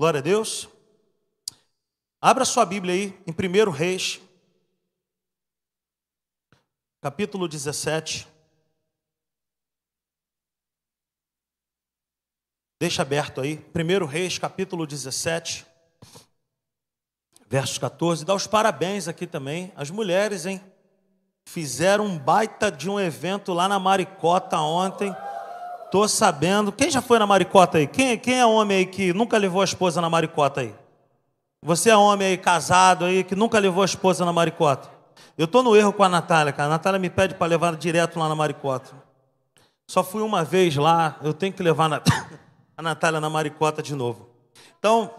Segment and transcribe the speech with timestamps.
[0.00, 0.66] Glória a Deus.
[2.22, 4.18] Abra sua Bíblia aí em 1 Reis,
[7.02, 8.26] capítulo 17.
[12.80, 13.62] Deixa aberto aí.
[13.74, 15.66] 1 Reis, capítulo 17,
[17.46, 18.24] versos 14.
[18.24, 19.70] Dá os parabéns aqui também.
[19.76, 20.62] As mulheres, hein?
[21.44, 25.14] Fizeram um baita de um evento lá na Maricota ontem.
[25.90, 26.70] Tô sabendo.
[26.70, 27.86] Quem já foi na Maricota aí?
[27.86, 30.74] Quem, quem é homem aí que nunca levou a esposa na Maricota aí?
[31.62, 34.88] Você é homem aí casado aí que nunca levou a esposa na Maricota?
[35.36, 36.68] Eu tô no erro com a Natália, cara.
[36.68, 38.90] A Natália me pede para levar direto lá na Maricota.
[39.88, 41.90] Só fui uma vez lá, eu tenho que levar
[42.76, 44.30] a Natália na Maricota de novo.
[44.78, 45.10] Então,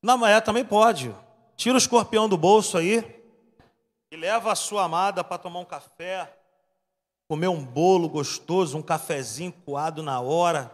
[0.00, 1.12] na manhã também pode.
[1.56, 3.22] Tira o escorpião do bolso aí
[4.10, 6.32] e leva a sua amada para tomar um café
[7.32, 10.70] comer um bolo gostoso, um cafezinho coado na hora.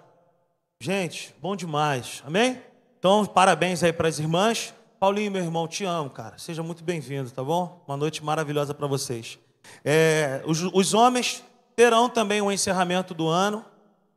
[0.80, 2.20] Gente, bom demais.
[2.26, 2.60] Amém?
[2.98, 4.74] Então, parabéns aí para as irmãs.
[4.98, 6.36] Paulinho, meu irmão, te amo, cara.
[6.36, 7.80] Seja muito bem-vindo, tá bom?
[7.86, 9.38] Uma noite maravilhosa para vocês.
[9.84, 11.44] É, os, os homens
[11.76, 13.64] terão também o encerramento do ano.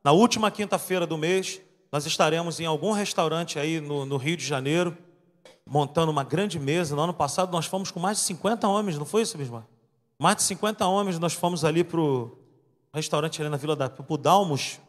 [0.04, 1.62] Na última quinta-feira do mês,
[1.92, 4.98] nós estaremos em algum restaurante aí no, no, Rio de Janeiro,
[5.64, 6.96] montando uma grande mesa.
[6.96, 9.64] No ano passado nós fomos com mais de 50 homens, não foi isso, mesmo?
[10.22, 12.38] Mais de 50 homens nós fomos ali para o
[12.94, 14.80] restaurante ali na Vila da pro Dalmos,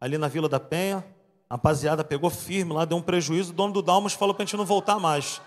[0.00, 1.06] ali na Vila da Penha.
[1.48, 3.52] A rapaziada pegou firme lá, deu um prejuízo.
[3.52, 5.40] O dono do Dalmos falou para a gente não voltar mais.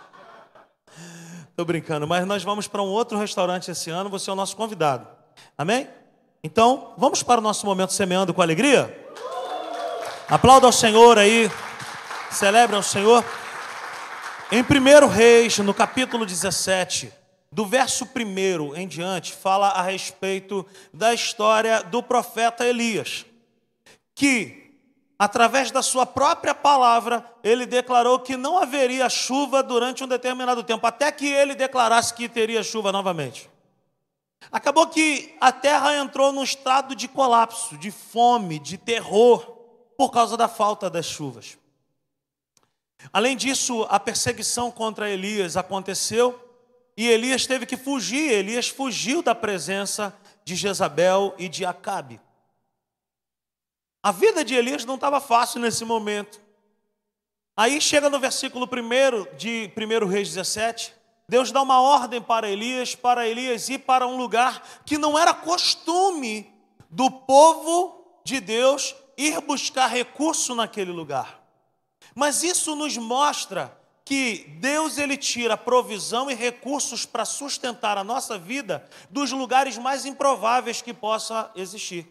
[1.52, 4.10] Estou brincando, mas nós vamos para um outro restaurante esse ano.
[4.12, 5.06] Você é o nosso convidado.
[5.58, 5.90] Amém?
[6.42, 8.98] Então, vamos para o nosso momento semeando com alegria?
[10.30, 11.52] Aplauda ao Senhor aí.
[12.32, 13.26] Celebre ao Senhor.
[14.50, 17.23] Em 1 Reis, no capítulo 17
[17.54, 23.26] do verso 1 em diante, fala a respeito da história do profeta Elias,
[24.16, 24.76] que,
[25.20, 30.88] através da sua própria palavra, ele declarou que não haveria chuva durante um determinado tempo,
[30.88, 33.48] até que ele declarasse que teria chuva novamente.
[34.52, 39.42] Acabou que a terra entrou num estado de colapso, de fome, de terror,
[39.96, 41.56] por causa da falta das chuvas.
[43.12, 46.43] Além disso, a perseguição contra Elias aconteceu
[46.96, 48.32] e Elias teve que fugir.
[48.32, 52.20] Elias fugiu da presença de Jezabel e de Acabe.
[54.02, 56.42] A vida de Elias não estava fácil nesse momento.
[57.56, 60.94] Aí chega no versículo 1 de 1 Reis 17,
[61.30, 65.34] Deus dá uma ordem para Elias, para Elias ir para um lugar que não era
[65.34, 66.52] costume
[66.90, 71.42] do povo de Deus ir buscar recurso naquele lugar.
[72.14, 73.76] Mas isso nos mostra
[74.06, 80.06] que Deus ele tira provisão e recursos para sustentar a nossa vida dos lugares mais
[80.06, 82.08] improváveis que possa existir.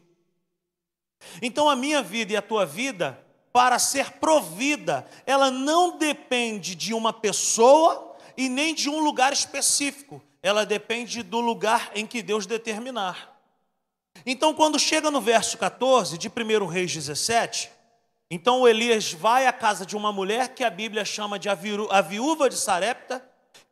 [1.41, 3.19] Então a minha vida e a tua vida,
[3.53, 10.23] para ser provida, ela não depende de uma pessoa e nem de um lugar específico.
[10.43, 13.33] Ela depende do lugar em que Deus determinar.
[14.25, 17.71] Então, quando chega no verso 14 de 1 Reis 17,
[18.35, 22.49] então Elias vai à casa de uma mulher que a Bíblia chama de a viúva
[22.49, 23.23] de Sarepta,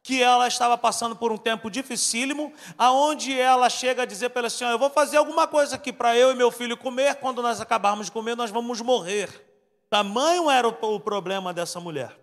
[0.03, 4.47] que ela estava passando por um tempo dificílimo, aonde ela chega a dizer para ele
[4.49, 7.59] assim: Eu vou fazer alguma coisa aqui para eu e meu filho comer, quando nós
[7.59, 9.31] acabarmos de comer, nós vamos morrer.
[9.89, 12.15] Tamanho era o problema dessa mulher.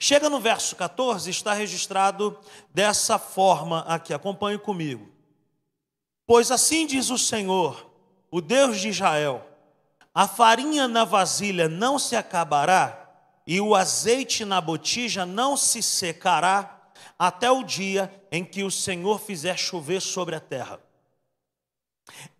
[0.00, 2.36] Chega no verso 14, está registrado
[2.74, 5.08] dessa forma aqui, acompanhe comigo.
[6.26, 7.88] Pois assim diz o Senhor,
[8.28, 9.52] o Deus de Israel
[10.16, 13.06] a farinha na vasilha não se acabará,
[13.46, 19.20] e o azeite na botija não se secará, até o dia em que o Senhor
[19.20, 20.80] fizer chover sobre a terra.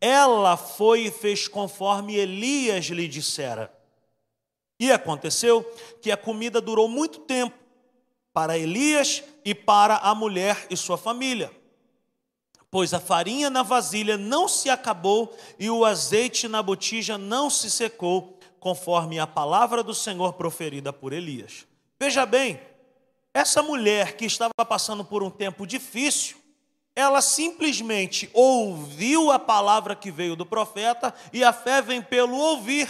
[0.00, 3.70] Ela foi e fez conforme Elias lhe dissera.
[4.80, 5.62] E aconteceu
[6.00, 7.58] que a comida durou muito tempo
[8.32, 11.52] para Elias e para a mulher e sua família
[12.70, 17.70] pois a farinha na vasilha não se acabou e o azeite na botija não se
[17.70, 21.66] secou, conforme a palavra do Senhor proferida por Elias.
[21.98, 22.60] Veja bem,
[23.32, 26.36] essa mulher que estava passando por um tempo difícil,
[26.94, 32.88] ela simplesmente ouviu a palavra que veio do profeta e a fé vem pelo ouvir.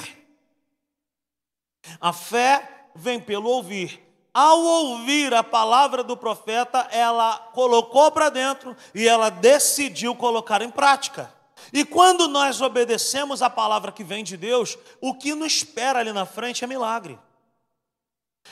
[2.00, 4.05] A fé vem pelo ouvir
[4.36, 10.70] ao ouvir a palavra do profeta, ela colocou para dentro e ela decidiu colocar em
[10.70, 11.32] prática.
[11.72, 16.12] E quando nós obedecemos a palavra que vem de Deus, o que nos espera ali
[16.12, 17.18] na frente é milagre.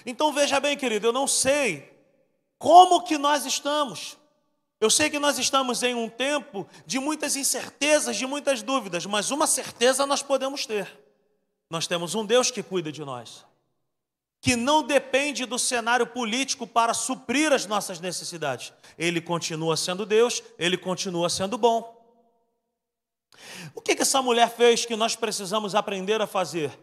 [0.06, 1.92] Então veja bem, querido, eu não sei
[2.58, 4.16] como que nós estamos.
[4.80, 9.30] Eu sei que nós estamos em um tempo de muitas incertezas, de muitas dúvidas, mas
[9.30, 10.90] uma certeza nós podemos ter.
[11.68, 13.44] Nós temos um Deus que cuida de nós.
[14.44, 18.74] Que não depende do cenário político para suprir as nossas necessidades.
[18.98, 21.98] Ele continua sendo Deus, ele continua sendo bom.
[23.74, 26.78] O que, que essa mulher fez que nós precisamos aprender a fazer?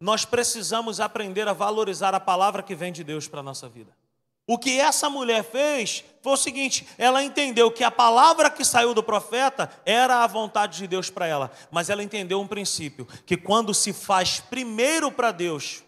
[0.00, 3.96] Nós precisamos aprender a valorizar a palavra que vem de Deus para a nossa vida.
[4.44, 8.92] O que essa mulher fez foi o seguinte: ela entendeu que a palavra que saiu
[8.92, 13.36] do profeta era a vontade de Deus para ela, mas ela entendeu um princípio: que
[13.36, 15.85] quando se faz primeiro para Deus,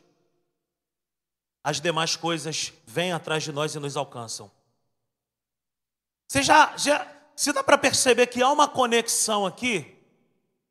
[1.68, 4.50] as demais coisas vêm atrás de nós e nos alcançam.
[6.26, 7.06] Você já, já
[7.36, 9.94] se dá para perceber que há uma conexão aqui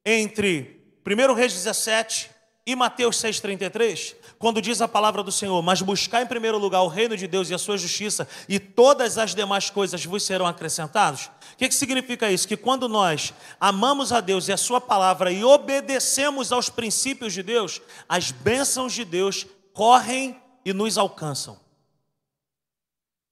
[0.03, 2.31] entre 1 Reis 17
[2.65, 6.87] e Mateus 6,33, quando diz a palavra do Senhor, mas buscar em primeiro lugar o
[6.87, 11.27] reino de Deus e a sua justiça, e todas as demais coisas vos serão acrescentadas.
[11.53, 12.47] O que, que significa isso?
[12.47, 17.43] Que quando nós amamos a Deus e a sua palavra e obedecemos aos princípios de
[17.43, 17.79] Deus,
[18.09, 19.45] as bênçãos de Deus
[19.75, 21.57] correm e nos alcançam.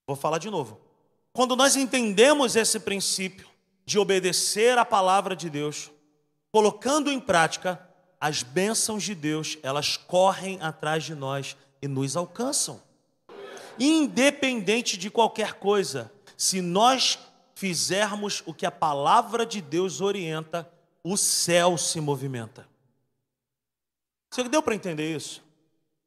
[0.08, 0.80] Vou falar de novo.
[1.34, 3.46] Quando nós entendemos esse princípio
[3.86, 5.92] de obedecer à palavra de Deus,
[6.50, 7.86] colocando em prática,
[8.22, 12.82] as bênçãos de Deus, elas correm atrás de nós e nos alcançam.
[13.78, 17.20] Independente de qualquer coisa, se nós
[17.54, 20.72] fizermos o que a palavra de Deus orienta,
[21.04, 22.66] o céu se movimenta.
[24.32, 25.45] Você deu para entender isso?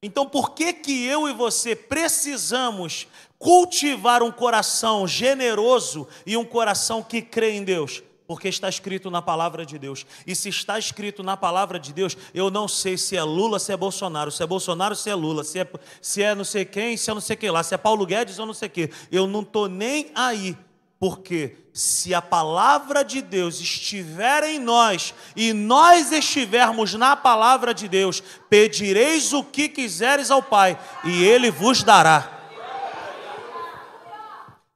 [0.02, 3.08] Então, por que que eu e você precisamos
[3.38, 8.02] cultivar um coração generoso e um coração que crê em Deus?
[8.28, 10.04] porque está escrito na palavra de Deus.
[10.26, 13.72] E se está escrito na palavra de Deus, eu não sei se é Lula, se
[13.72, 15.66] é Bolsonaro, se é Bolsonaro, se é Lula, se é,
[16.02, 18.38] se é não sei quem, se é não sei quem lá, se é Paulo Guedes
[18.38, 18.90] ou não sei o quê.
[19.10, 20.54] Eu não estou nem aí,
[20.98, 27.88] porque se a palavra de Deus estiver em nós e nós estivermos na palavra de
[27.88, 32.34] Deus, pedireis o que quiseres ao Pai e Ele vos dará.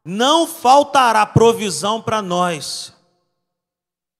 [0.05, 2.93] Não faltará provisão para nós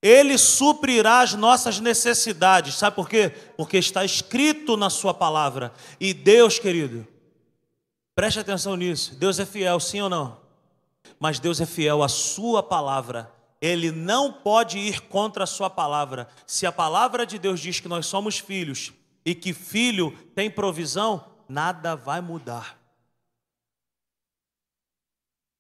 [0.03, 2.75] ele suprirá as nossas necessidades.
[2.75, 3.33] Sabe por quê?
[3.57, 5.73] Porque está escrito na Sua palavra.
[6.01, 7.07] E Deus, querido,
[8.13, 9.15] preste atenção nisso.
[9.15, 10.42] Deus é fiel, sim ou não?
[11.19, 13.33] Mas Deus é fiel à Sua palavra.
[13.61, 16.29] Ele não pode ir contra a Sua palavra.
[16.47, 18.93] Se a palavra de Deus diz que nós somos filhos
[19.25, 22.79] e que filho tem provisão, nada vai mudar.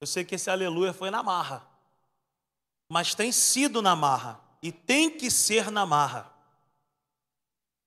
[0.01, 1.73] Eu sei que esse aleluia foi na marra
[2.93, 6.31] mas tem sido na marra e tem que ser na marra.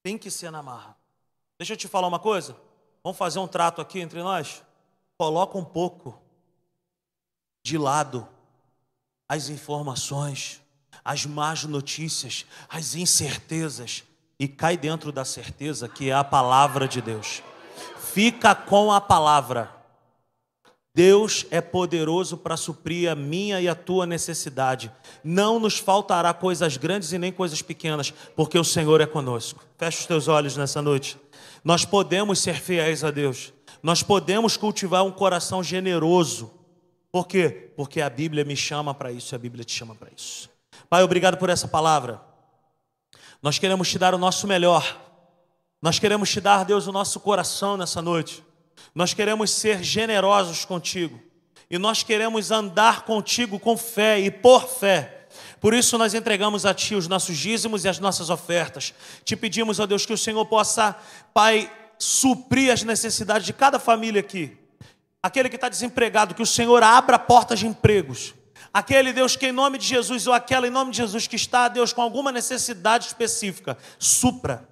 [0.02, 0.98] Tem que ser na marra.
[1.60, 2.60] Deixa eu te falar uma coisa.
[3.04, 4.64] Vamos fazer um trato aqui entre nós?
[5.16, 6.20] Coloca um pouco
[7.66, 8.28] de lado
[9.28, 10.62] as informações,
[11.04, 14.04] as más notícias, as incertezas
[14.40, 17.42] e cai dentro da certeza que é a palavra de Deus.
[17.98, 19.72] Fica com a palavra.
[20.94, 24.92] Deus é poderoso para suprir a minha e a tua necessidade.
[25.24, 29.66] Não nos faltará coisas grandes e nem coisas pequenas, porque o Senhor é conosco.
[29.76, 31.18] Feche os teus olhos nessa noite.
[31.64, 33.52] Nós podemos ser fiéis a Deus.
[33.82, 36.52] Nós podemos cultivar um coração generoso.
[37.16, 37.72] Por quê?
[37.78, 40.50] Porque a Bíblia me chama para isso e a Bíblia te chama para isso.
[40.90, 42.20] Pai, obrigado por essa palavra.
[43.42, 45.02] Nós queremos te dar o nosso melhor.
[45.82, 48.44] Nós queremos te dar, Deus, o nosso coração nessa noite.
[48.94, 51.18] Nós queremos ser generosos contigo.
[51.70, 55.28] E nós queremos andar contigo com fé e por fé.
[55.62, 58.94] Por isso nós entregamos a Ti os nossos dízimos e as nossas ofertas.
[59.24, 60.94] Te pedimos, ó Deus, que o Senhor possa,
[61.34, 64.65] Pai, suprir as necessidades de cada família aqui.
[65.26, 68.36] Aquele que está desempregado, que o Senhor abra portas de empregos.
[68.72, 71.68] Aquele Deus que em nome de Jesus, ou aquela em nome de Jesus que está,
[71.68, 74.70] Deus, com alguma necessidade específica, supra.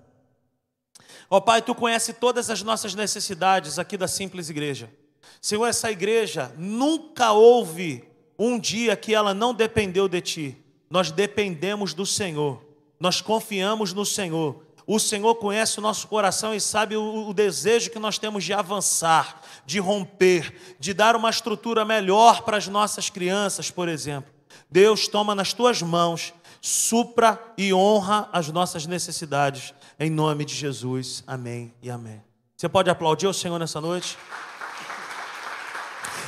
[1.28, 4.94] Ó oh, Pai, tu conhece todas as nossas necessidades aqui da simples igreja.
[5.42, 8.08] Senhor, essa igreja nunca houve
[8.38, 10.58] um dia que ela não dependeu de ti.
[10.88, 12.64] Nós dependemos do Senhor.
[13.00, 14.64] Nós confiamos no Senhor.
[14.86, 18.54] O Senhor conhece o nosso coração e sabe o, o, desejo que nós temos de
[18.54, 24.32] avançar, de romper, de dar uma estrutura melhor para as nossas crianças, por exemplo.
[24.70, 29.74] Deus toma nas tuas mãos, supra e honra as nossas necessidades.
[30.00, 32.22] Em nome de Jesus, amém e amém.
[32.58, 34.18] Você pode aplaudir o Senhor nessa noite?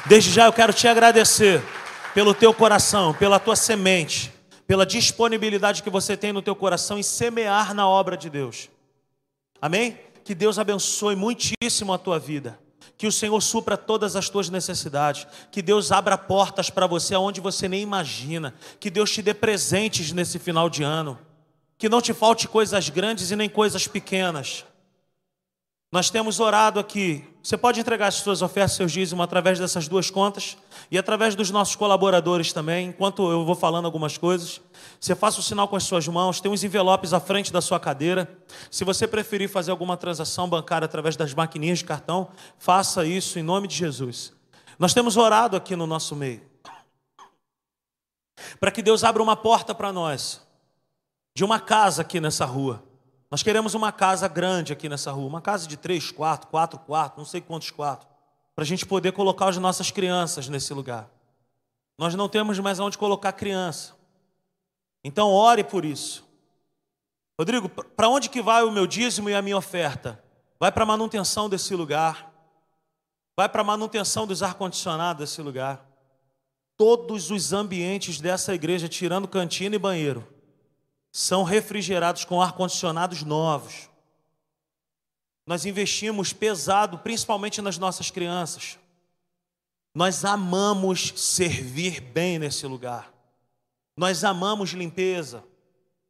[0.05, 1.63] Desde já eu quero te agradecer
[2.13, 4.31] pelo teu coração, pela tua semente,
[4.67, 8.69] pela disponibilidade que você tem no teu coração em semear na obra de Deus.
[9.61, 9.99] Amém?
[10.23, 12.59] Que Deus abençoe muitíssimo a tua vida.
[12.97, 15.27] Que o Senhor supra todas as tuas necessidades.
[15.51, 18.53] Que Deus abra portas para você aonde você nem imagina.
[18.79, 21.19] Que Deus te dê presentes nesse final de ano
[21.77, 24.65] que não te falte coisas grandes e nem coisas pequenas.
[25.95, 27.23] Nós temos orado aqui.
[27.41, 30.57] Você pode entregar as suas ofertas, seus dízimos através dessas duas contas
[30.91, 32.89] e através dos nossos colaboradores também.
[32.89, 34.59] Enquanto eu vou falando algumas coisas,
[34.99, 36.41] você faça o sinal com as suas mãos.
[36.41, 38.29] Tem uns envelopes à frente da sua cadeira.
[38.69, 42.27] Se você preferir fazer alguma transação bancária através das maquininhas de cartão,
[42.59, 44.33] faça isso em nome de Jesus.
[44.77, 46.41] Nós temos orado aqui no nosso meio
[48.59, 50.45] para que Deus abra uma porta para nós
[51.33, 52.84] de uma casa aqui nessa rua.
[53.35, 57.17] Nós queremos uma casa grande aqui nessa rua, uma casa de três quartos, quatro quartos,
[57.17, 58.07] não sei quantos quartos,
[58.55, 61.09] para a gente poder colocar as nossas crianças nesse lugar.
[61.97, 63.93] Nós não temos mais onde colocar criança.
[65.03, 66.25] Então ore por isso.
[67.37, 70.23] Rodrigo, para onde que vai o meu dízimo e a minha oferta?
[70.57, 72.31] Vai para a manutenção desse lugar.
[73.35, 75.85] Vai para a manutenção dos ar-condicionados desse lugar.
[76.77, 80.25] Todos os ambientes dessa igreja, tirando cantina e banheiro,
[81.17, 83.89] são refrigerados com ar-condicionados novos.
[85.47, 88.77] Nós investimos pesado, principalmente nas nossas crianças.
[89.93, 93.13] Nós amamos servir bem nesse lugar.
[93.95, 95.41] Nós amamos limpeza.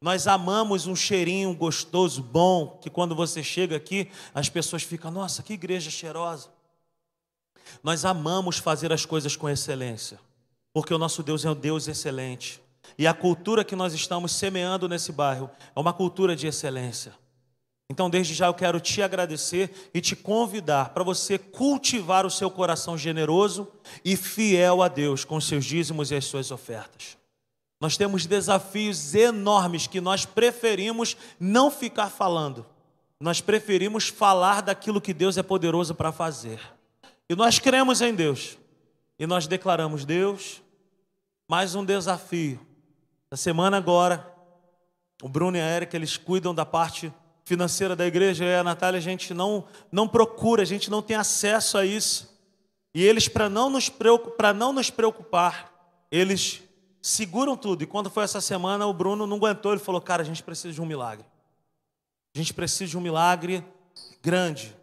[0.00, 5.40] Nós amamos um cheirinho gostoso, bom, que quando você chega aqui, as pessoas ficam, nossa,
[5.40, 6.48] que igreja cheirosa.
[7.80, 10.18] Nós amamos fazer as coisas com excelência,
[10.72, 12.65] porque o nosso Deus é um Deus excelente.
[12.98, 17.12] E a cultura que nós estamos semeando nesse bairro é uma cultura de excelência.
[17.88, 22.50] Então, desde já eu quero te agradecer e te convidar para você cultivar o seu
[22.50, 23.68] coração generoso
[24.04, 27.16] e fiel a Deus com os seus dízimos e as suas ofertas.
[27.80, 32.66] Nós temos desafios enormes que nós preferimos não ficar falando.
[33.20, 36.60] Nós preferimos falar daquilo que Deus é poderoso para fazer.
[37.28, 38.58] E nós cremos em Deus.
[39.18, 40.62] E nós declaramos: Deus,
[41.48, 42.66] mais um desafio
[43.30, 44.32] na semana agora,
[45.22, 47.12] o Bruno e a Erika, eles cuidam da parte
[47.44, 51.16] financeira da igreja, e a Natália, a gente não, não procura, a gente não tem
[51.16, 52.36] acesso a isso.
[52.94, 55.72] E eles, para não, nos preocupar, não nos preocupar,
[56.10, 56.62] eles
[57.00, 57.82] seguram tudo.
[57.82, 60.72] E quando foi essa semana, o Bruno não aguentou, ele falou: Cara, a gente precisa
[60.72, 61.24] de um milagre.
[62.34, 63.64] A gente precisa de um milagre
[64.22, 64.76] grande.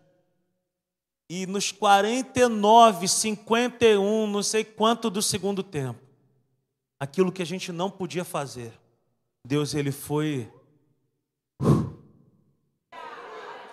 [1.29, 5.99] E nos 49, 51, não sei quanto do segundo tempo,
[7.03, 8.71] aquilo que a gente não podia fazer.
[9.45, 10.49] Deus, ele foi.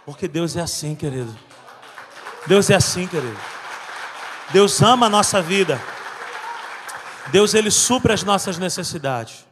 [0.04, 1.34] Porque Deus é assim, querido.
[2.46, 3.38] Deus é assim, querido.
[4.52, 5.80] Deus ama a nossa vida.
[7.30, 9.46] Deus, ele supra as nossas necessidades.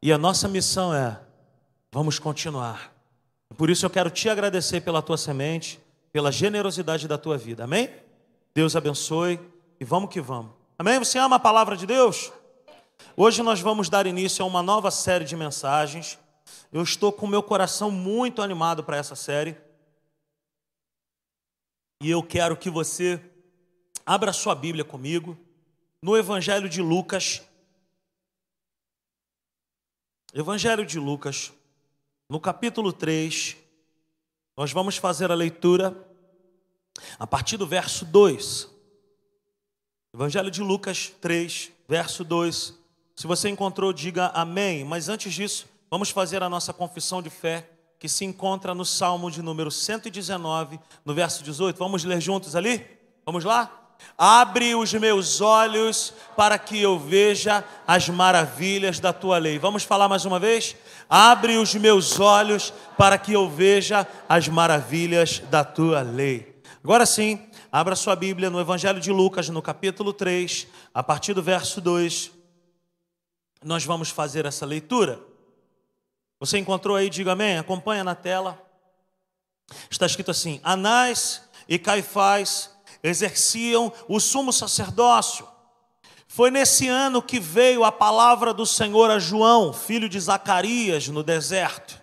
[0.00, 1.20] E a nossa missão é:
[1.90, 2.92] vamos continuar.
[3.56, 5.80] Por isso eu quero te agradecer pela tua semente,
[6.12, 7.64] pela generosidade da tua vida.
[7.64, 7.90] Amém?
[8.54, 9.40] Deus abençoe
[9.80, 10.52] e vamos que vamos.
[10.78, 11.00] Amém?
[11.00, 12.32] Você ama a palavra de Deus?
[13.16, 16.18] Hoje nós vamos dar início a uma nova série de mensagens.
[16.72, 19.56] Eu estou com meu coração muito animado para essa série.
[22.02, 23.20] E eu quero que você
[24.04, 25.38] abra sua Bíblia comigo
[26.02, 27.40] no Evangelho de Lucas.
[30.32, 31.52] Evangelho de Lucas,
[32.28, 33.56] no capítulo 3,
[34.56, 35.96] nós vamos fazer a leitura
[37.18, 38.68] a partir do verso 2.
[40.12, 42.83] Evangelho de Lucas 3, verso 2.
[43.16, 44.84] Se você encontrou, diga amém.
[44.84, 49.30] Mas antes disso, vamos fazer a nossa confissão de fé, que se encontra no Salmo
[49.30, 51.78] de número 119, no verso 18.
[51.78, 52.84] Vamos ler juntos ali?
[53.24, 53.80] Vamos lá?
[54.18, 59.58] Abre os meus olhos para que eu veja as maravilhas da tua lei.
[59.58, 60.76] Vamos falar mais uma vez?
[61.08, 66.60] Abre os meus olhos para que eu veja as maravilhas da tua lei.
[66.82, 71.42] Agora sim, abra sua Bíblia no Evangelho de Lucas, no capítulo 3, a partir do
[71.42, 72.33] verso 2
[73.64, 75.20] nós vamos fazer essa leitura.
[76.38, 78.60] Você encontrou aí, diga amém, acompanha na tela.
[79.90, 82.70] Está escrito assim: Anás e Caifás
[83.02, 85.48] exerciam o sumo sacerdócio.
[86.28, 91.22] Foi nesse ano que veio a palavra do Senhor a João, filho de Zacarias, no
[91.22, 92.02] deserto.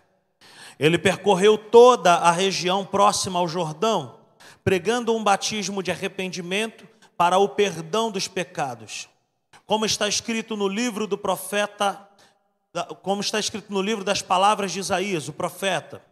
[0.79, 4.19] Ele percorreu toda a região próxima ao Jordão,
[4.63, 6.87] pregando um batismo de arrependimento
[7.17, 9.10] para o perdão dos pecados
[9.71, 12.05] como está escrito no livro do profeta,
[13.01, 16.03] como está escrito no livro das palavras de Isaías, o profeta: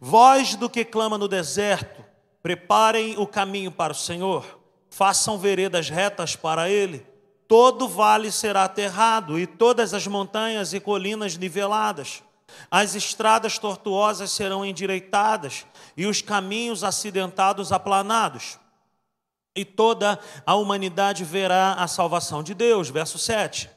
[0.00, 2.02] Voz do que clama no deserto,
[2.42, 7.06] preparem o caminho para o Senhor, façam veredas retas para ele.
[7.46, 12.22] Todo vale será aterrado e todas as montanhas e colinas niveladas.
[12.70, 15.66] As estradas tortuosas serão endireitadas
[15.98, 18.58] e os caminhos acidentados aplanados
[19.54, 22.88] e toda a humanidade verá a salvação de Deus.
[22.88, 23.70] Verso 7.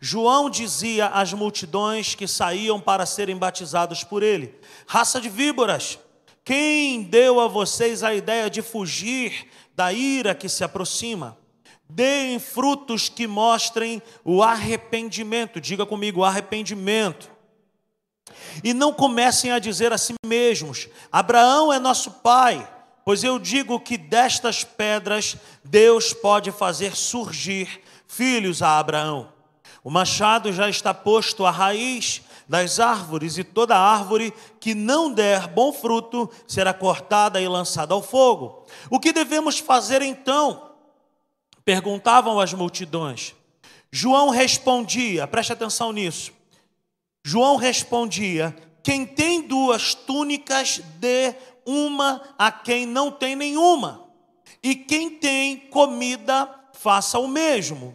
[0.00, 4.54] João dizia às multidões que saíam para serem batizados por ele:
[4.86, 5.98] raça de víboras,
[6.44, 11.38] Quem deu a vocês a ideia de fugir da ira que se aproxima?
[11.88, 15.60] Deem frutos que mostrem o arrependimento.
[15.60, 17.30] Diga comigo, arrependimento.
[18.62, 22.68] E não comecem a dizer a si mesmos: Abraão é nosso pai,
[23.04, 29.32] pois eu digo que destas pedras Deus pode fazer surgir filhos a Abraão.
[29.82, 35.48] O machado já está posto à raiz das árvores, e toda árvore que não der
[35.48, 38.66] bom fruto será cortada e lançada ao fogo.
[38.90, 40.70] O que devemos fazer então?
[41.64, 43.34] Perguntavam as multidões.
[43.90, 46.32] João respondia, preste atenção nisso.
[47.22, 51.34] João respondia: Quem tem duas túnicas, dê
[51.66, 54.04] uma a quem não tem nenhuma,
[54.62, 57.94] e quem tem comida, faça o mesmo.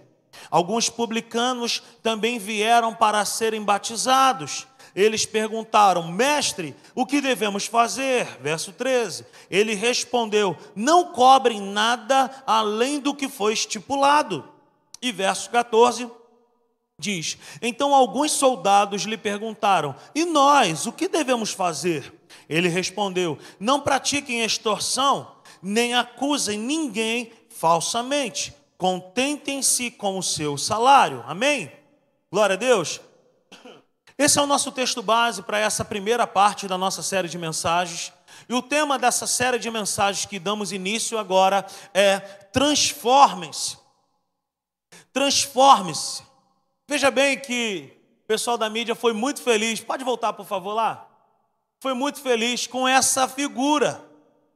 [0.50, 4.68] Alguns publicanos também vieram para serem batizados.
[4.96, 8.26] Eles perguntaram, mestre, o que devemos fazer?
[8.42, 9.26] Verso 13.
[9.50, 14.48] Ele respondeu: Não cobrem nada além do que foi estipulado.
[15.02, 16.10] E verso 14
[16.98, 22.19] diz: Então alguns soldados lhe perguntaram: E nós, o que devemos fazer?
[22.50, 28.54] Ele respondeu: Não pratiquem extorsão, nem acusem ninguém falsamente.
[28.78, 31.24] Contentem-se com o seu salário.
[31.28, 31.72] Amém?
[32.32, 33.00] Glória a Deus.
[34.18, 38.12] Esse é o nosso texto base para essa primeira parte da nossa série de mensagens.
[38.48, 43.78] E o tema dessa série de mensagens que damos início agora é Transformem-se.
[45.14, 46.24] Transforme-se.
[46.88, 49.80] Veja bem que o pessoal da mídia foi muito feliz.
[49.80, 51.09] Pode voltar, por favor, lá?
[51.80, 54.04] Foi muito feliz com essa figura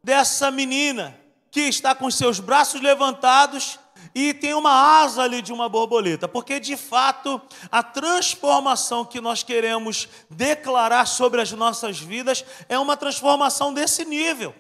[0.04, 1.18] dessa menina
[1.50, 3.80] que está com seus braços levantados
[4.14, 9.42] e tem uma asa ali de uma borboleta, porque de fato a transformação que nós
[9.42, 14.54] queremos declarar sobre as nossas vidas é uma transformação desse nível.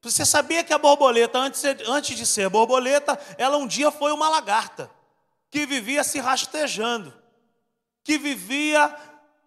[0.00, 4.88] Você sabia que a borboleta, antes, de ser borboleta, ela um dia foi uma lagarta,
[5.50, 7.12] que vivia se rastejando,
[8.04, 8.94] que vivia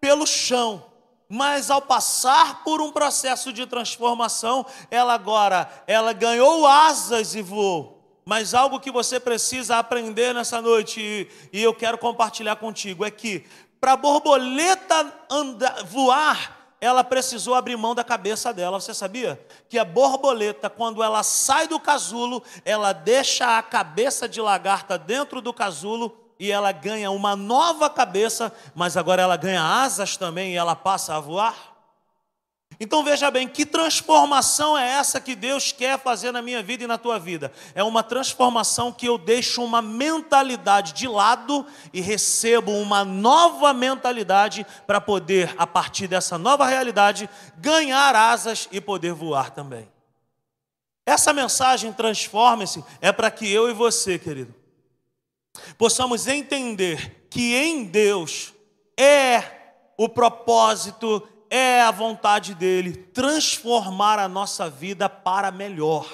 [0.02, 0.91] pelo chão,
[1.32, 8.00] mas ao passar por um processo de transformação, ela agora, ela ganhou asas e voou
[8.24, 13.10] mas algo que você precisa aprender nessa noite, e, e eu quero compartilhar contigo, é
[13.12, 13.46] que
[13.80, 18.80] para a borboleta andar, voar, ela precisou abrir mão da cabeça dela.
[18.80, 19.44] Você sabia?
[19.68, 25.42] Que a borboleta, quando ela sai do casulo, ela deixa a cabeça de lagarta dentro
[25.42, 30.58] do casulo e ela ganha uma nova cabeça, mas agora ela ganha asas também e
[30.58, 31.56] ela passa a voar.
[32.80, 36.88] Então veja bem, que transformação é essa que Deus quer fazer na minha vida e
[36.88, 37.52] na tua vida?
[37.76, 44.66] É uma transformação que eu deixo uma mentalidade de lado e recebo uma nova mentalidade
[44.88, 49.88] para poder, a partir dessa nova realidade, ganhar asas e poder voar também.
[51.06, 54.60] Essa mensagem transforme-se é para que eu e você, querido,
[55.78, 58.54] possamos entender que em Deus
[58.98, 59.62] é
[59.98, 66.10] o propósito é a vontade dele transformar a nossa vida para melhor,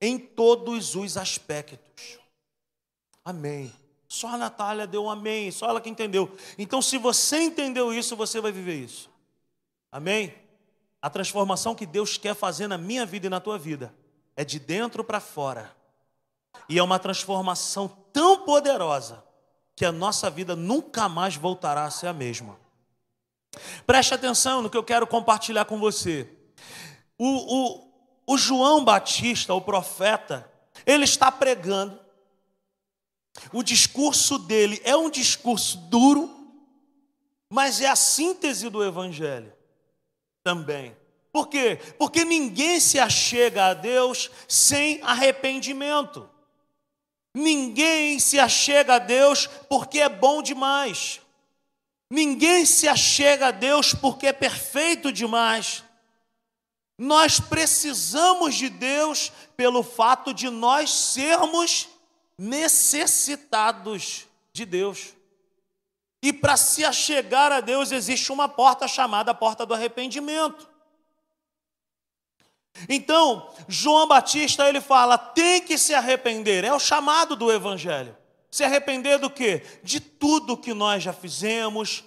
[0.00, 2.18] em todos os aspectos.
[3.24, 3.72] Amém.
[4.08, 6.34] Só a Natália deu um amém, só ela que entendeu.
[6.58, 9.08] Então, se você entendeu isso, você vai viver isso.
[9.92, 10.34] Amém?
[11.00, 13.94] A transformação que Deus quer fazer na minha vida e na tua vida
[14.34, 15.70] é de dentro para fora.
[16.68, 17.86] E é uma transformação
[18.18, 19.22] tão poderosa
[19.76, 22.58] que a nossa vida nunca mais voltará a ser a mesma.
[23.86, 26.28] Preste atenção no que eu quero compartilhar com você.
[27.16, 30.50] O, o, o João Batista, o profeta,
[30.84, 31.96] ele está pregando.
[33.52, 36.28] O discurso dele é um discurso duro,
[37.48, 39.52] mas é a síntese do Evangelho
[40.42, 40.96] também.
[41.30, 41.78] Por quê?
[41.96, 46.28] Porque ninguém se achega a Deus sem arrependimento.
[47.34, 51.20] Ninguém se achega a Deus porque é bom demais.
[52.10, 55.84] Ninguém se achega a Deus porque é perfeito demais.
[56.98, 61.88] Nós precisamos de Deus pelo fato de nós sermos
[62.36, 65.14] necessitados de Deus.
[66.22, 70.68] E para se achegar a Deus existe uma porta chamada porta do arrependimento.
[72.88, 78.16] Então, João Batista ele fala: tem que se arrepender, é o chamado do evangelho.
[78.50, 79.62] Se arrepender do quê?
[79.82, 82.04] De tudo que nós já fizemos.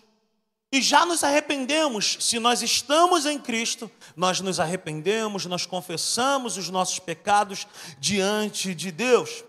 [0.73, 2.17] E já nos arrependemos.
[2.21, 7.67] Se nós estamos em Cristo, nós nos arrependemos, nós confessamos os nossos pecados
[7.99, 9.43] diante de Deus.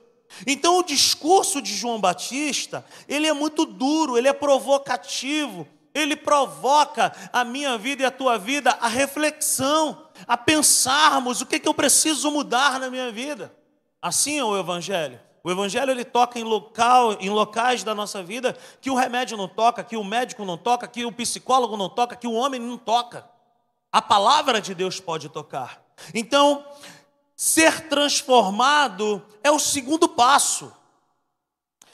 [0.46, 7.12] Então o discurso de João Batista, ele é muito duro, ele é provocativo, ele provoca
[7.32, 11.74] a minha vida e a tua vida a reflexão, a pensarmos o que, que eu
[11.74, 13.54] preciso mudar na minha vida.
[14.00, 15.20] Assim é o Evangelho.
[15.44, 19.48] O Evangelho ele toca em, local, em locais da nossa vida que o remédio não
[19.48, 22.78] toca, que o médico não toca, que o psicólogo não toca, que o homem não
[22.78, 23.28] toca.
[23.90, 25.82] A palavra de Deus pode tocar.
[26.14, 26.64] Então,
[27.36, 30.72] ser transformado é o segundo passo.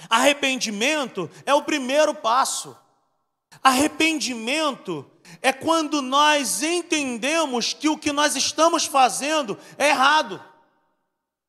[0.08, 2.76] Arrependimento é o primeiro passo.
[3.62, 10.42] Arrependimento é quando nós entendemos que o que nós estamos fazendo é errado.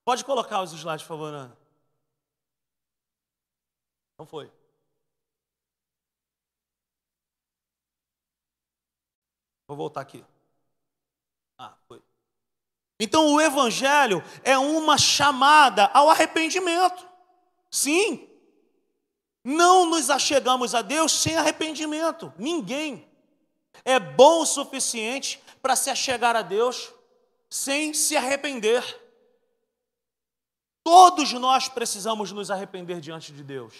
[0.03, 1.57] Pode colocar os slides, por favor, Ana.
[4.17, 4.51] Não foi.
[9.67, 10.25] Vou voltar aqui.
[11.57, 12.01] Ah, foi.
[12.99, 17.07] Então o Evangelho é uma chamada ao arrependimento.
[17.71, 18.28] Sim.
[19.43, 22.33] Não nos achegamos a Deus sem arrependimento.
[22.37, 23.07] Ninguém
[23.85, 26.91] é bom o suficiente para se achegar a Deus
[27.49, 28.83] sem se arrepender.
[30.83, 33.73] Todos nós precisamos nos arrepender diante de Deus.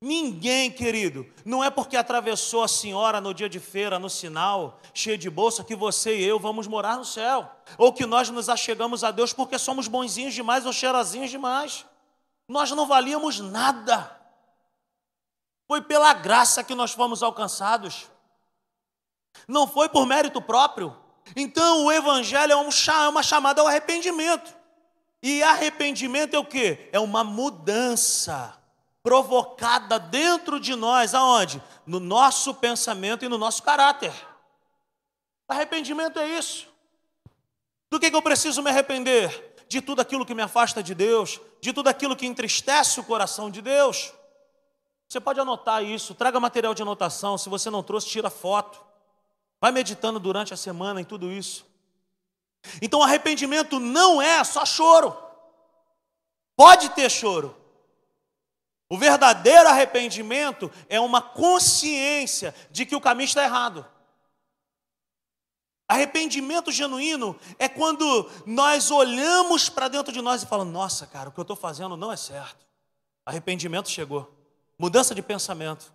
[0.00, 5.16] Ninguém, querido, não é porque atravessou a senhora no dia de feira, no sinal, cheio
[5.16, 7.48] de bolsa, que você e eu vamos morar no céu.
[7.78, 11.86] Ou que nós nos achegamos a Deus porque somos bonzinhos demais ou cheirosinhos demais.
[12.48, 14.21] Nós não valíamos nada.
[15.72, 18.06] Foi pela graça que nós fomos alcançados.
[19.48, 20.94] Não foi por mérito próprio.
[21.34, 22.56] Então o Evangelho é
[23.08, 24.54] uma chamada ao arrependimento.
[25.22, 26.90] E arrependimento é o que?
[26.92, 28.54] É uma mudança
[29.02, 31.62] provocada dentro de nós, aonde?
[31.86, 34.12] No nosso pensamento e no nosso caráter.
[35.48, 36.68] Arrependimento é isso.
[37.90, 39.56] Do que, que eu preciso me arrepender?
[39.66, 43.50] De tudo aquilo que me afasta de Deus, de tudo aquilo que entristece o coração
[43.50, 44.12] de Deus.
[45.12, 47.36] Você pode anotar isso, traga material de anotação.
[47.36, 48.82] Se você não trouxe, tira foto.
[49.60, 51.66] Vai meditando durante a semana em tudo isso.
[52.80, 55.14] Então, arrependimento não é só choro.
[56.56, 57.54] Pode ter choro,
[58.88, 63.84] o verdadeiro arrependimento é uma consciência de que o caminho está errado.
[65.86, 71.32] Arrependimento genuíno é quando nós olhamos para dentro de nós e falamos: Nossa, cara, o
[71.32, 72.66] que eu estou fazendo não é certo.
[73.26, 74.41] Arrependimento chegou.
[74.82, 75.94] Mudança de pensamento.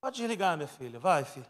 [0.00, 0.98] Pode desligar, minha filha.
[0.98, 1.46] Vai, filha.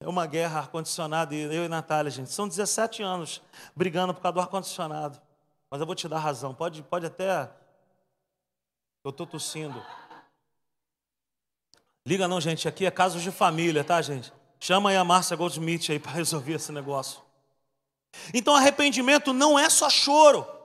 [0.00, 2.28] É uma guerra ar-condicionado, eu e Natália, gente.
[2.28, 3.40] São 17 anos
[3.76, 5.22] brigando por causa do ar-condicionado.
[5.70, 6.52] Mas eu vou te dar razão.
[6.52, 7.48] Pode, pode até
[9.04, 9.80] eu estou tossindo.
[12.04, 12.66] Liga não, gente.
[12.66, 14.32] Aqui é casos de família, tá, gente?
[14.58, 17.22] Chama aí a Márcia Goldsmith aí para resolver esse negócio.
[18.34, 20.59] Então, arrependimento não é só choro.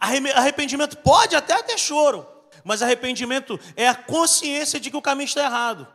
[0.00, 2.26] Arrependimento pode até ter choro,
[2.64, 5.86] mas arrependimento é a consciência de que o caminho está errado.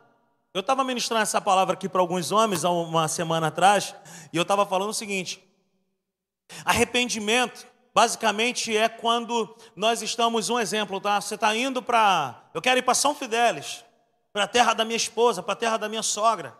[0.53, 3.95] Eu estava ministrando essa palavra aqui para alguns homens há uma semana atrás,
[4.33, 5.41] e eu estava falando o seguinte:
[6.65, 11.19] arrependimento basicamente é quando nós estamos, um exemplo, tá?
[11.19, 12.43] Você está indo para.
[12.53, 13.83] Eu quero ir para São Fidélis,
[14.33, 16.55] para a terra da minha esposa, para a terra da minha sogra.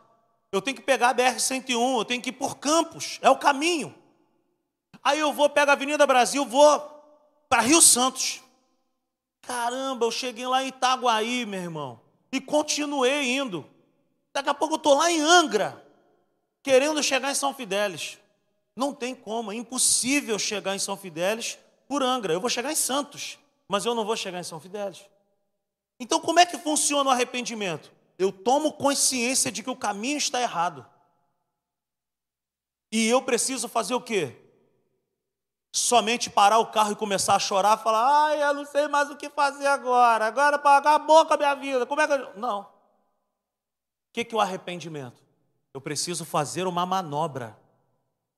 [0.52, 3.96] Eu tenho que pegar a BR-101, eu tenho que ir por Campos, é o caminho.
[5.04, 6.91] Aí eu vou, pego a Avenida Brasil, vou
[7.52, 8.42] para Rio Santos.
[9.42, 12.00] Caramba, eu cheguei lá em Itaguaí, meu irmão,
[12.32, 13.70] e continuei indo.
[14.32, 15.86] Daqui a pouco eu estou lá em Angra,
[16.64, 18.18] querendo chegar em São Fidélis.
[18.74, 21.60] Não tem como, é impossível chegar em São Fidélis
[21.90, 22.32] por Angra.
[22.32, 23.38] Eu vou chegar em Santos,
[23.68, 25.02] mas eu não vou chegar em São Fidélis.
[26.00, 27.92] Então, como é que funciona o arrependimento?
[28.18, 30.86] Eu tomo consciência de que o caminho está errado.
[32.90, 34.41] E eu preciso fazer o quê?
[35.72, 39.16] Somente parar o carro e começar a chorar, falar: ai, eu não sei mais o
[39.16, 42.32] que fazer agora, agora acabou com a minha vida, como é que eu.
[42.36, 42.62] Não.
[42.62, 45.24] O que, que é o arrependimento?
[45.74, 47.58] Eu preciso fazer uma manobra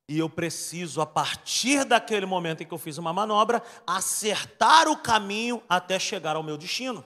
[0.07, 4.97] e eu preciso, a partir daquele momento em que eu fiz uma manobra, acertar o
[4.97, 7.03] caminho até chegar ao meu destino.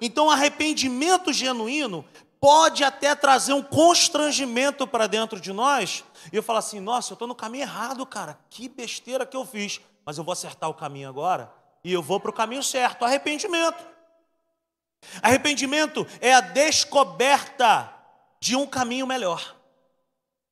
[0.00, 2.04] Então, arrependimento genuíno
[2.40, 6.02] pode até trazer um constrangimento para dentro de nós.
[6.32, 8.38] E eu falo assim: nossa, eu estou no caminho errado, cara.
[8.48, 9.80] Que besteira que eu fiz.
[10.04, 11.52] Mas eu vou acertar o caminho agora
[11.84, 13.04] e eu vou para o caminho certo.
[13.04, 13.84] Arrependimento.
[15.22, 17.92] Arrependimento é a descoberta
[18.40, 19.56] de um caminho melhor.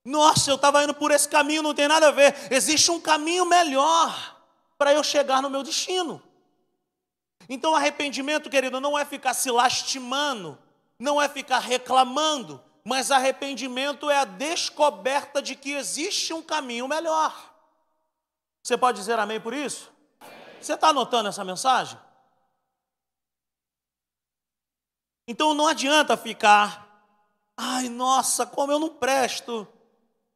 [0.04, 2.34] Nossa, eu estava indo por esse caminho, não tem nada a ver.
[2.50, 4.36] Existe um caminho melhor
[4.78, 6.22] para eu chegar no meu destino.
[7.48, 10.58] Então, arrependimento, querido, não é ficar se lastimando,
[10.98, 17.54] não é ficar reclamando, mas arrependimento é a descoberta de que existe um caminho melhor.
[18.62, 19.92] Você pode dizer amém por isso?
[20.60, 21.98] Você está anotando essa mensagem?
[25.26, 27.04] Então não adianta ficar,
[27.56, 29.68] ai, nossa, como eu não presto,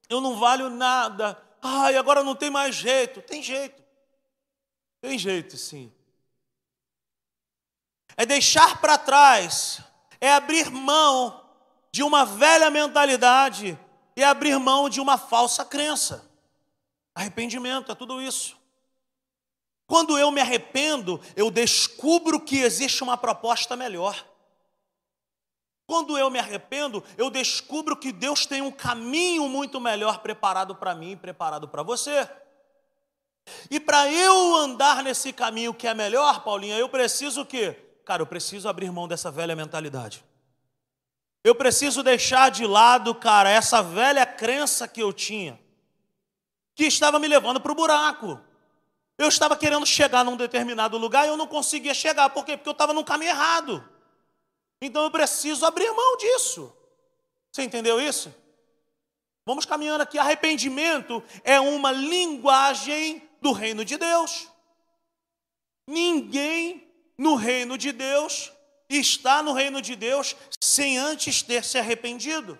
[0.08, 3.22] eu não valho nada, ai, agora não tem mais jeito.
[3.22, 3.82] Tem jeito,
[5.00, 5.92] tem jeito sim.
[8.16, 9.82] É deixar para trás,
[10.22, 11.42] é abrir mão
[11.90, 13.76] de uma velha mentalidade
[14.16, 16.24] e abrir mão de uma falsa crença.
[17.12, 18.56] Arrependimento é tudo isso.
[19.84, 24.24] Quando eu me arrependo, eu descubro que existe uma proposta melhor.
[25.88, 30.94] Quando eu me arrependo, eu descubro que Deus tem um caminho muito melhor preparado para
[30.94, 32.30] mim e preparado para você.
[33.68, 37.91] E para eu andar nesse caminho que é melhor, Paulinha, eu preciso o quê?
[38.04, 40.24] Cara, eu preciso abrir mão dessa velha mentalidade.
[41.44, 45.58] Eu preciso deixar de lado, cara, essa velha crença que eu tinha,
[46.74, 48.40] que estava me levando para o buraco.
[49.18, 52.30] Eu estava querendo chegar num determinado lugar e eu não conseguia chegar.
[52.30, 52.56] Por quê?
[52.56, 53.88] Porque eu estava no caminho errado.
[54.80, 56.74] Então eu preciso abrir mão disso.
[57.52, 58.34] Você entendeu isso?
[59.44, 60.18] Vamos caminhando aqui.
[60.18, 64.48] Arrependimento é uma linguagem do reino de Deus.
[65.86, 68.52] Ninguém no reino de Deus
[68.88, 72.58] está no reino de Deus sem antes ter se arrependido.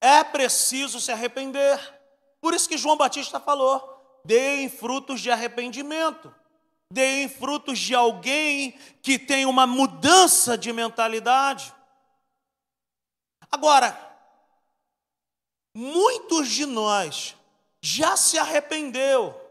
[0.00, 1.78] É preciso se arrepender.
[2.40, 6.34] Por isso que João Batista falou: deem frutos de arrependimento,
[6.90, 11.74] deem frutos de alguém que tem uma mudança de mentalidade.
[13.50, 13.98] Agora,
[15.74, 17.34] muitos de nós
[17.80, 19.47] já se arrependeu.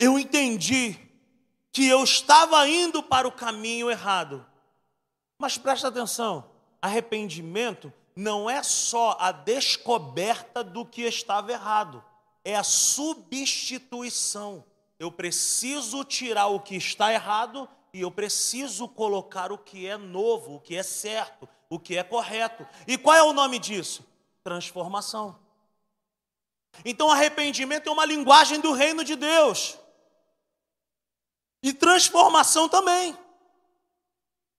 [0.00, 0.98] Eu entendi
[1.70, 4.46] que eu estava indo para o caminho errado.
[5.38, 12.02] Mas presta atenção: arrependimento não é só a descoberta do que estava errado,
[12.42, 14.64] é a substituição.
[14.98, 20.56] Eu preciso tirar o que está errado e eu preciso colocar o que é novo,
[20.56, 22.66] o que é certo, o que é correto.
[22.86, 24.02] E qual é o nome disso?
[24.42, 25.38] Transformação.
[26.84, 29.78] Então, arrependimento é uma linguagem do reino de Deus.
[31.62, 33.16] E transformação também.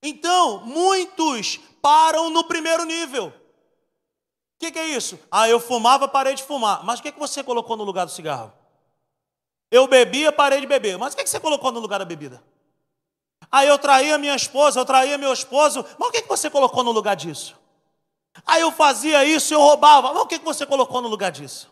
[0.04, 3.28] Então, muitos param no primeiro nível.
[3.28, 3.34] O
[4.60, 5.20] que, que, é isso?
[5.32, 6.84] Ah, eu fumava, parei de fumar.
[6.84, 8.54] Mas o que, que você colocou no lugar do cigarro?
[9.72, 10.98] Eu bebia, parei de beber.
[10.98, 12.44] Mas o que, que você colocou no lugar da bebida?
[13.52, 15.86] Ah, eu traía minha esposa, eu traía meu esposo.
[15.98, 17.60] Mas o que, que você colocou no lugar disso?
[18.46, 20.14] Ah, eu fazia isso, eu roubava.
[20.14, 21.72] Mas o que, que você colocou no lugar disso?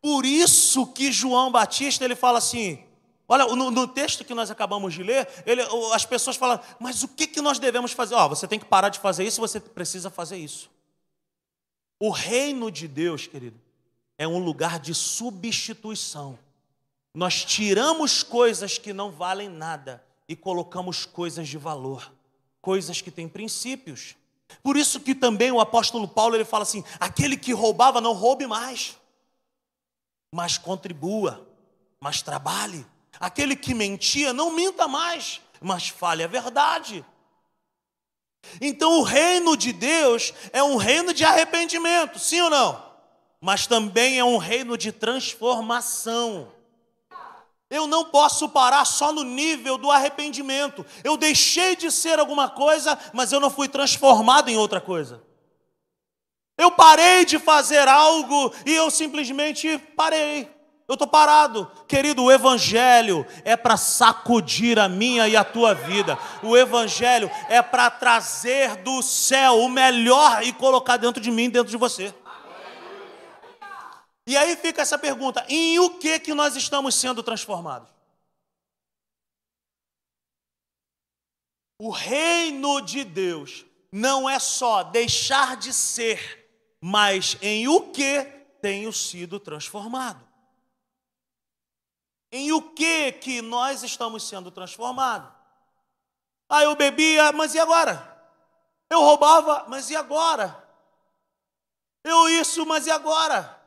[0.00, 2.84] Por isso que João Batista ele fala assim:
[3.32, 5.62] Olha, no, no, texto que nós acabamos de ler, ele,
[5.94, 8.16] as pessoas falam, mas o que, que nós devemos fazer?
[8.16, 10.68] Ó, oh, você tem que parar de fazer isso, você precisa fazer isso.
[12.00, 13.56] O reino de Deus, querido,
[14.18, 16.36] é um lugar de substituição.
[17.14, 22.12] Nós tiramos coisas que não valem nada e colocamos coisas de valor,
[22.60, 24.16] coisas que têm princípios.
[24.60, 28.48] Por isso que também o apóstolo Paulo ele fala assim: aquele que roubava não roube
[28.48, 28.98] mais,
[30.34, 31.46] mas contribua,
[32.00, 32.84] mas trabalhe
[33.20, 37.04] Aquele que mentia, não minta mais, mas fale a verdade.
[38.58, 42.90] Então o reino de Deus é um reino de arrependimento, sim ou não?
[43.38, 46.50] Mas também é um reino de transformação.
[47.68, 50.84] Eu não posso parar só no nível do arrependimento.
[51.04, 55.22] Eu deixei de ser alguma coisa, mas eu não fui transformado em outra coisa.
[56.58, 60.50] Eu parei de fazer algo e eu simplesmente parei.
[60.90, 61.70] Eu estou parado.
[61.86, 66.18] Querido, o Evangelho é para sacudir a minha e a tua vida.
[66.42, 71.70] O Evangelho é para trazer do céu o melhor e colocar dentro de mim, dentro
[71.70, 72.12] de você.
[74.26, 77.88] E aí fica essa pergunta: em o que que nós estamos sendo transformados?
[81.78, 86.50] O reino de Deus não é só deixar de ser,
[86.80, 88.24] mas em o que
[88.60, 90.29] tenho sido transformado.
[92.32, 95.28] Em o que que nós estamos sendo transformados?
[96.48, 98.10] Ah, eu bebia, mas e agora?
[98.88, 100.68] Eu roubava, mas e agora?
[102.02, 103.58] Eu isso, mas e agora?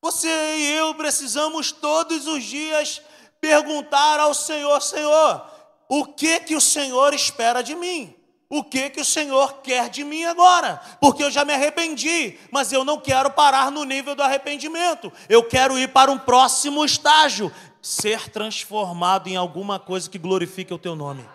[0.00, 3.00] Você e eu precisamos todos os dias
[3.40, 5.50] perguntar ao Senhor, Senhor,
[5.88, 8.14] o que que o Senhor espera de mim?
[8.56, 12.72] O que que o Senhor quer de mim agora, porque eu já me arrependi, mas
[12.72, 15.12] eu não quero parar no nível do arrependimento.
[15.28, 20.78] Eu quero ir para um próximo estágio, ser transformado em alguma coisa que glorifique o
[20.78, 21.28] teu nome.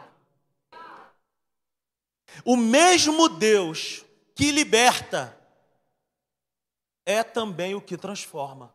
[2.46, 5.38] O mesmo Deus que liberta
[7.06, 8.74] é também o que transforma.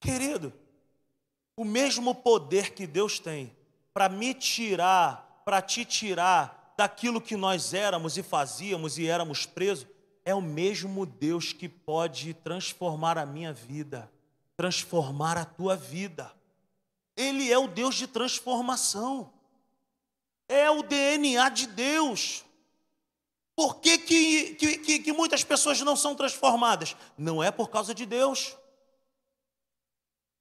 [0.00, 0.52] Querido,
[1.56, 3.56] o mesmo poder que Deus tem
[3.94, 9.84] para me tirar, para te tirar daquilo que nós éramos e fazíamos e éramos presos,
[10.24, 14.08] é o mesmo Deus que pode transformar a minha vida,
[14.56, 16.32] transformar a tua vida.
[17.16, 19.32] Ele é o Deus de transformação.
[20.48, 22.44] É o DNA de Deus.
[23.56, 26.94] Por que, que, que, que, muitas pessoas não são transformadas?
[27.16, 28.56] Não é por causa de Deus.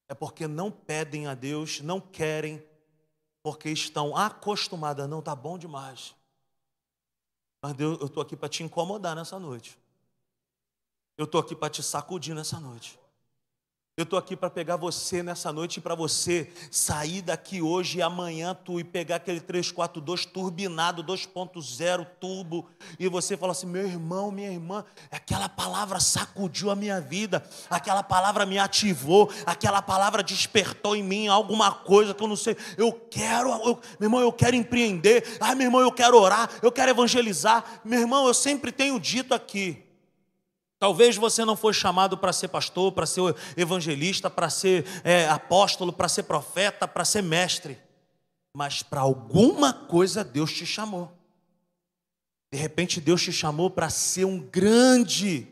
[0.07, 2.63] É porque não pedem a Deus, não querem,
[3.41, 5.09] porque estão acostumadas.
[5.09, 6.15] Não, está bom demais.
[7.67, 9.77] Mas Deus, eu estou aqui para te incomodar nessa noite.
[11.17, 12.97] Eu estou aqui para te sacudir nessa noite.
[13.99, 18.01] Eu estou aqui para pegar você nessa noite e para você sair daqui hoje e
[18.03, 24.29] amanhã tu e pegar aquele 342 turbinado 2.0 turbo e você falar assim: meu irmão,
[24.29, 30.95] minha irmã, aquela palavra sacudiu a minha vida, aquela palavra me ativou, aquela palavra despertou
[30.95, 32.55] em mim alguma coisa que eu não sei.
[32.77, 35.23] Eu quero, eu, meu irmão, eu quero empreender.
[35.39, 37.81] Ah, meu irmão, eu quero orar, eu quero evangelizar.
[37.83, 39.86] Meu irmão, eu sempre tenho dito aqui
[40.79, 45.91] Talvez você não foi chamado para ser pastor, para ser evangelista, para ser é, apóstolo,
[45.91, 47.79] para ser profeta, para ser mestre,
[48.53, 51.11] mas para alguma coisa Deus te chamou.
[52.51, 55.47] De repente Deus te chamou para ser um grande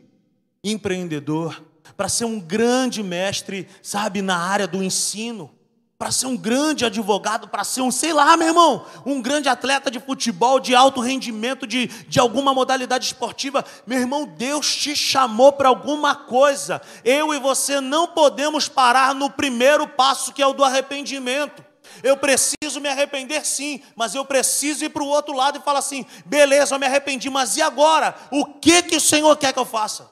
[0.62, 1.62] empreendedor,
[1.96, 5.55] para ser um grande mestre, sabe, na área do ensino
[5.98, 9.90] para ser um grande advogado, para ser um, sei lá, meu irmão, um grande atleta
[9.90, 13.64] de futebol, de alto rendimento, de, de alguma modalidade esportiva.
[13.86, 16.82] Meu irmão, Deus te chamou para alguma coisa.
[17.02, 21.64] Eu e você não podemos parar no primeiro passo, que é o do arrependimento.
[22.02, 25.78] Eu preciso me arrepender sim, mas eu preciso ir para o outro lado e falar
[25.78, 28.14] assim: beleza, eu me arrependi, mas e agora?
[28.30, 30.10] O que, que o Senhor quer que eu faça?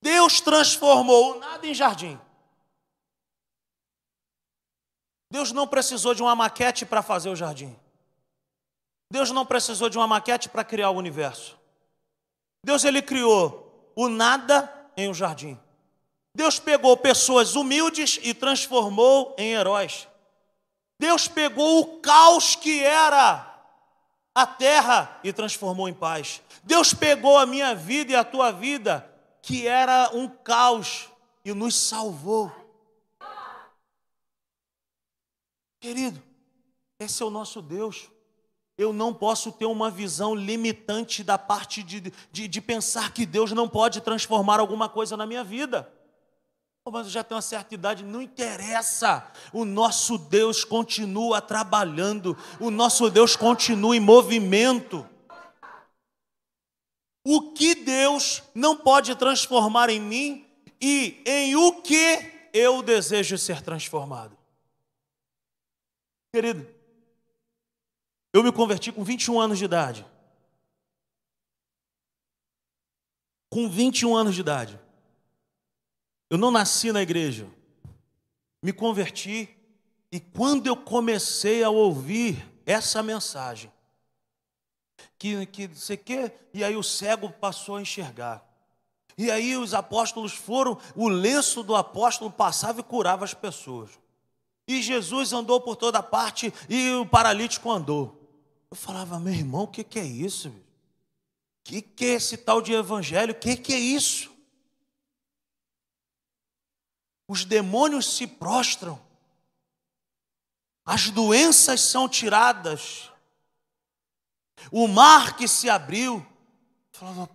[0.00, 2.18] Deus transformou nada em jardim.
[5.30, 7.74] Deus não precisou de uma maquete para fazer o jardim.
[9.12, 11.58] Deus não precisou de uma maquete para criar o universo.
[12.64, 15.58] Deus ele criou o nada em um jardim.
[16.34, 20.06] Deus pegou pessoas humildes e transformou em heróis.
[20.98, 23.46] Deus pegou o caos que era
[24.34, 26.40] a terra e transformou em paz.
[26.62, 29.08] Deus pegou a minha vida e a tua vida,
[29.42, 31.08] que era um caos,
[31.44, 32.52] e nos salvou.
[35.80, 36.22] Querido,
[36.98, 38.10] esse é o nosso Deus.
[38.76, 43.52] Eu não posso ter uma visão limitante da parte de, de, de pensar que Deus
[43.52, 45.90] não pode transformar alguma coisa na minha vida.
[46.86, 49.26] mas eu já tenho uma certa idade, não interessa.
[49.52, 55.06] O nosso Deus continua trabalhando, o nosso Deus continua em movimento.
[57.26, 60.46] O que Deus não pode transformar em mim
[60.80, 64.39] e em o que eu desejo ser transformado?
[66.32, 66.66] Querido,
[68.32, 70.06] eu me converti com 21 anos de idade.
[73.48, 74.80] Com 21 anos de idade.
[76.28, 77.48] Eu não nasci na igreja.
[78.62, 79.48] Me converti
[80.12, 83.72] e quando eu comecei a ouvir essa mensagem,
[85.18, 88.44] que, que você quer, e aí o cego passou a enxergar.
[89.18, 93.98] E aí os apóstolos foram, o lenço do apóstolo passava e curava as pessoas.
[94.70, 98.16] E Jesus andou por toda parte e o paralítico andou.
[98.70, 100.48] Eu falava, meu irmão, o que, que é isso?
[100.48, 100.54] O
[101.64, 103.32] que, que é esse tal de evangelho?
[103.32, 104.30] O que, que é isso?
[107.26, 109.00] Os demônios se prostram,
[110.84, 113.10] as doenças são tiradas,
[114.70, 116.24] o mar que se abriu.
[116.92, 117.30] Eu falava,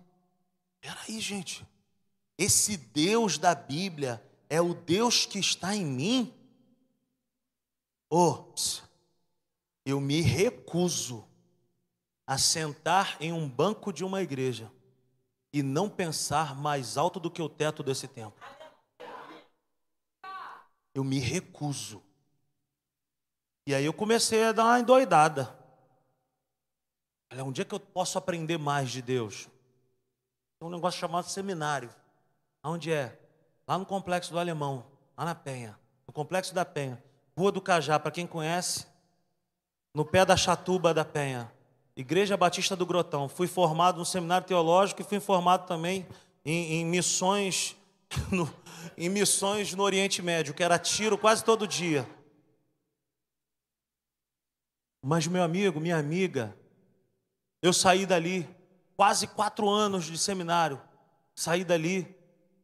[0.80, 1.66] peraí, gente,
[2.38, 6.35] esse Deus da Bíblia é o Deus que está em mim?
[8.08, 8.52] Oh,
[9.84, 11.26] eu me recuso
[12.26, 14.70] a sentar em um banco de uma igreja
[15.52, 18.44] e não pensar mais alto do que o teto desse templo.
[20.94, 22.02] Eu me recuso.
[23.66, 25.56] E aí eu comecei a dar uma endoidada.
[27.32, 29.48] Olha, um dia que eu posso aprender mais de Deus?
[30.58, 31.94] Tem um negócio chamado seminário.
[32.64, 33.18] Onde é?
[33.66, 34.86] Lá no Complexo do Alemão,
[35.16, 35.78] lá na Penha.
[36.06, 37.02] No Complexo da Penha.
[37.38, 38.86] Rua do Cajá, para quem conhece,
[39.94, 41.52] no pé da Chatuba da Penha,
[41.94, 43.28] Igreja Batista do Grotão.
[43.28, 46.06] Fui formado no seminário teológico e fui formado também
[46.44, 47.76] em, em missões
[48.32, 48.50] no,
[48.96, 52.08] em missões no Oriente Médio, que era tiro quase todo dia.
[55.02, 56.56] Mas, meu amigo, minha amiga,
[57.62, 58.48] eu saí dali,
[58.96, 60.80] quase quatro anos de seminário,
[61.34, 62.16] saí dali.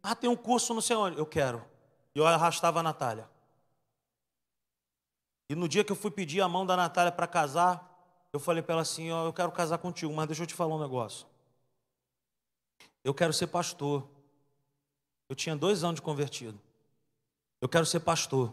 [0.02, 1.64] Ah, tem um curso não sei onde, eu quero.
[2.14, 3.31] E eu arrastava a Natália.
[5.48, 7.88] E no dia que eu fui pedir a mão da Natália para casar,
[8.32, 10.74] eu falei para ela assim: Ó, eu quero casar contigo, mas deixa eu te falar
[10.74, 11.26] um negócio.
[13.04, 14.08] Eu quero ser pastor.
[15.28, 16.58] Eu tinha dois anos de convertido.
[17.60, 18.52] Eu quero ser pastor.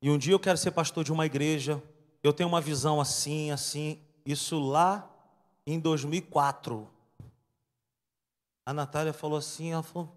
[0.00, 1.82] E um dia eu quero ser pastor de uma igreja.
[2.22, 4.00] Eu tenho uma visão assim, assim.
[4.26, 5.08] Isso lá
[5.66, 6.88] em 2004.
[8.64, 10.16] A Natália falou assim, ela, falou,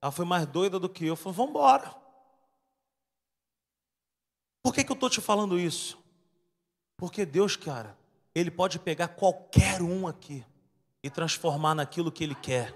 [0.00, 1.16] ela foi mais doida do que eu.
[1.16, 2.01] Falou, vamos embora.
[4.62, 5.98] Por que, que eu estou te falando isso?
[6.96, 7.98] Porque Deus, cara,
[8.34, 10.44] Ele pode pegar qualquer um aqui
[11.02, 12.72] e transformar naquilo que Ele quer.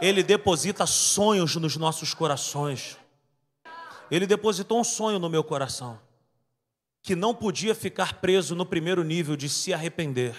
[0.00, 2.96] Ele deposita sonhos nos nossos corações.
[4.10, 6.00] Ele depositou um sonho no meu coração,
[7.02, 10.34] que não podia ficar preso no primeiro nível de se arrepender.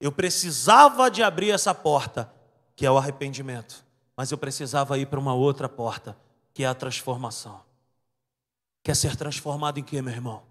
[0.00, 2.32] Eu precisava de abrir essa porta,
[2.74, 3.84] que é o arrependimento,
[4.16, 6.16] mas eu precisava ir para uma outra porta,
[6.54, 7.60] que é a transformação.
[8.84, 10.42] Quer ser transformado em quê, meu irmão?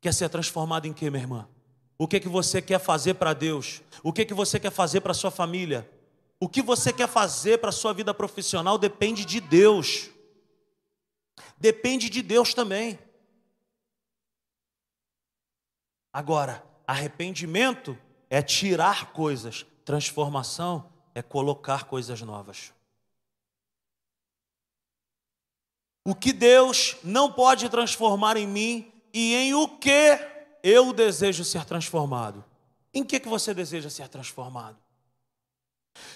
[0.00, 1.48] Quer ser transformado em quê, minha irmã?
[1.98, 3.82] O que que você quer fazer para Deus?
[4.00, 5.90] O que que você quer fazer para sua família?
[6.38, 10.08] O que você quer fazer para sua vida profissional depende de Deus.
[11.58, 12.96] Depende de Deus também.
[16.12, 17.98] Agora, arrependimento
[18.30, 22.72] é tirar coisas, transformação é colocar coisas novas.
[26.08, 30.18] O que Deus não pode transformar em mim e em o que
[30.62, 32.42] eu desejo ser transformado.
[32.94, 34.78] Em que, que você deseja ser transformado?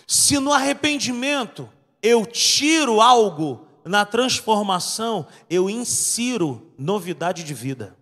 [0.07, 1.69] Se no arrependimento
[2.03, 7.95] eu tiro algo, na transformação eu insiro novidade de vida.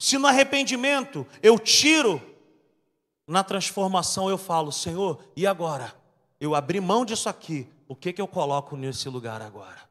[0.00, 2.20] Se no arrependimento eu tiro,
[3.24, 5.94] na transformação eu falo, Senhor, e agora?
[6.40, 9.86] Eu abri mão disso aqui, o que, que eu coloco nesse lugar agora?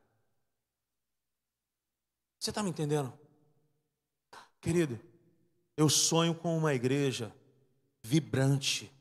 [2.39, 3.14] Você está me entendendo?
[4.60, 4.99] Querido,
[5.78, 7.32] eu sonho com uma igreja
[8.02, 8.91] vibrante.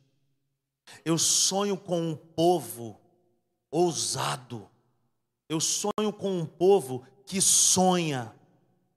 [1.03, 3.01] Eu sonho com um povo
[3.71, 4.69] ousado.
[5.49, 8.35] Eu sonho com um povo que sonha,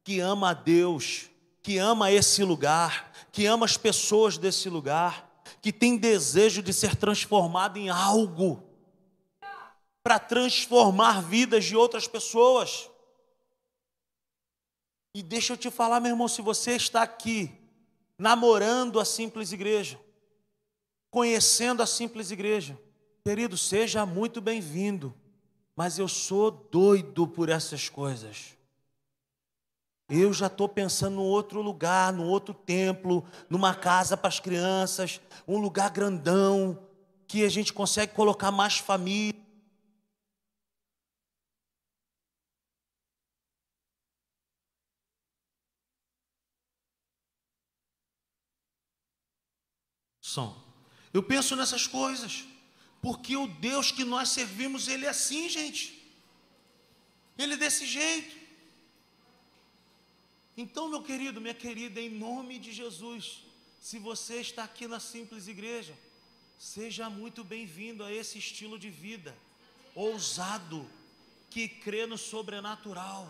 [0.03, 1.29] que ama a Deus,
[1.61, 6.97] que ama esse lugar, que ama as pessoas desse lugar, que tem desejo de ser
[6.97, 8.72] transformado em algo
[10.03, 12.89] para transformar vidas de outras pessoas.
[15.15, 17.51] E deixa eu te falar, meu irmão, se você está aqui
[18.17, 19.99] namorando a simples igreja,
[21.09, 22.77] conhecendo a simples igreja,
[23.23, 25.13] querido, seja muito bem-vindo,
[25.75, 28.57] mas eu sou doido por essas coisas.
[30.09, 35.21] Eu já estou pensando num outro lugar, num outro templo, numa casa para as crianças,
[35.47, 36.77] um lugar grandão,
[37.25, 39.42] que a gente consegue colocar mais família.
[50.33, 50.51] Som.
[51.13, 52.45] Eu penso nessas coisas,
[53.01, 55.83] porque o Deus que nós servimos, Ele é assim, gente.
[57.37, 58.35] Ele é desse jeito.
[60.57, 63.43] Então, meu querido, minha querida, em nome de Jesus,
[63.79, 65.95] se você está aqui na simples igreja,
[66.57, 69.35] seja muito bem-vindo a esse estilo de vida
[69.93, 70.89] ousado,
[71.49, 73.23] que crê no sobrenatural.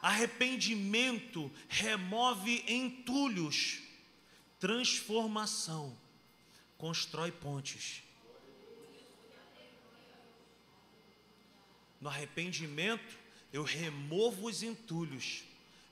[0.00, 3.87] Arrependimento remove entulhos
[4.58, 5.96] Transformação
[6.76, 8.02] constrói pontes.
[12.00, 13.16] No arrependimento,
[13.52, 15.44] eu removo os entulhos,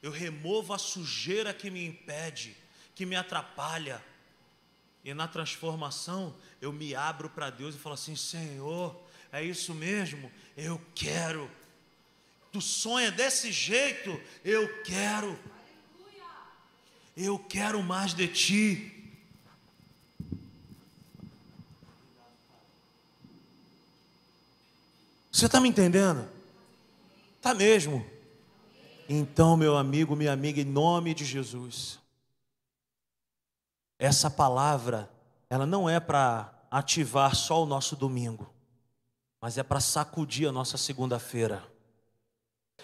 [0.03, 2.57] eu removo a sujeira que me impede,
[2.95, 4.05] que me atrapalha.
[5.05, 9.01] E na transformação, eu me abro para Deus e falo assim: Senhor,
[9.33, 10.31] é isso mesmo?
[10.57, 11.51] Eu quero.
[12.53, 14.21] Tu sonha desse jeito?
[14.45, 15.39] Eu quero.
[17.17, 18.93] Eu quero mais de ti.
[25.33, 26.29] Você está me entendendo?
[27.37, 28.05] Está mesmo.
[29.09, 31.99] Então, meu amigo, minha amiga, em nome de Jesus,
[33.99, 35.09] essa palavra,
[35.49, 38.53] ela não é para ativar só o nosso domingo,
[39.41, 41.67] mas é para sacudir a nossa segunda-feira,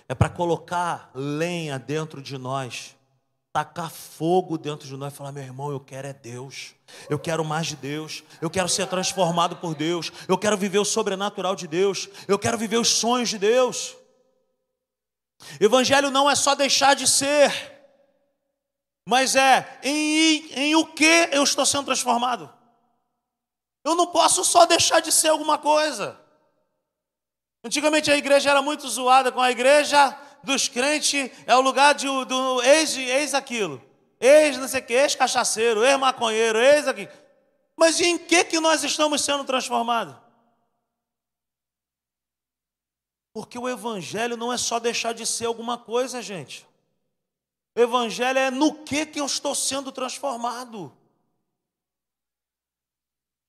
[0.09, 2.97] é para colocar lenha dentro de nós
[3.53, 6.75] tacar fogo dentro de nós e falar: meu irmão, eu quero é Deus,
[7.11, 10.85] eu quero mais de Deus, eu quero ser transformado por Deus, eu quero viver o
[10.85, 13.95] sobrenatural de Deus, eu quero viver os sonhos de Deus.
[15.61, 17.53] Evangelho não é só deixar de ser,
[19.07, 22.53] mas é em, em o que eu estou sendo transformado.
[23.85, 26.19] Eu não posso só deixar de ser alguma coisa.
[27.65, 32.07] Antigamente a igreja era muito zoada com a igreja dos crentes é o lugar de,
[32.07, 33.83] do ex, ex aquilo.
[34.21, 37.09] Ex não sei o que, ex-cachaceiro, ex-maconheiro, ex aqui.
[37.77, 40.15] Mas em que, que nós estamos sendo transformados?
[43.33, 46.67] Porque o evangelho não é só deixar de ser alguma coisa, gente.
[47.75, 50.93] O evangelho é no que que eu estou sendo transformado.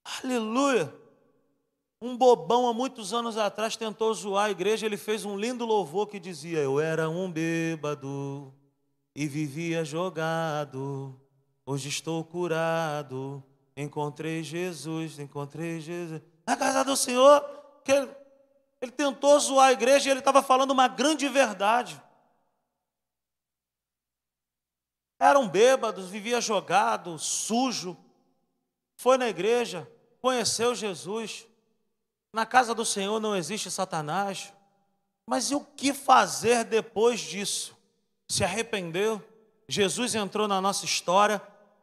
[0.04, 1.03] Aleluia.
[2.06, 6.06] Um bobão há muitos anos atrás tentou zoar a igreja, ele fez um lindo louvor
[6.08, 8.54] que dizia: Eu era um bêbado
[9.16, 11.18] e vivia jogado,
[11.66, 13.42] hoje estou curado,
[13.78, 16.22] encontrei Jesus, encontrei Jesus.
[16.46, 17.40] Na casa do Senhor,
[17.86, 18.12] que ele,
[18.82, 22.04] ele tentou zoar a igreja e ele estava falando uma grande verdade.
[25.18, 27.96] Eram bêbados, vivia jogado, sujo.
[28.98, 29.90] Foi na igreja,
[30.20, 31.48] conheceu Jesus.
[32.34, 34.52] Na casa do Senhor não existe Satanás.
[35.24, 37.78] Mas e o que fazer depois disso?
[38.28, 39.22] Se arrependeu?
[39.70, 41.40] Jesus entrou na nossa história.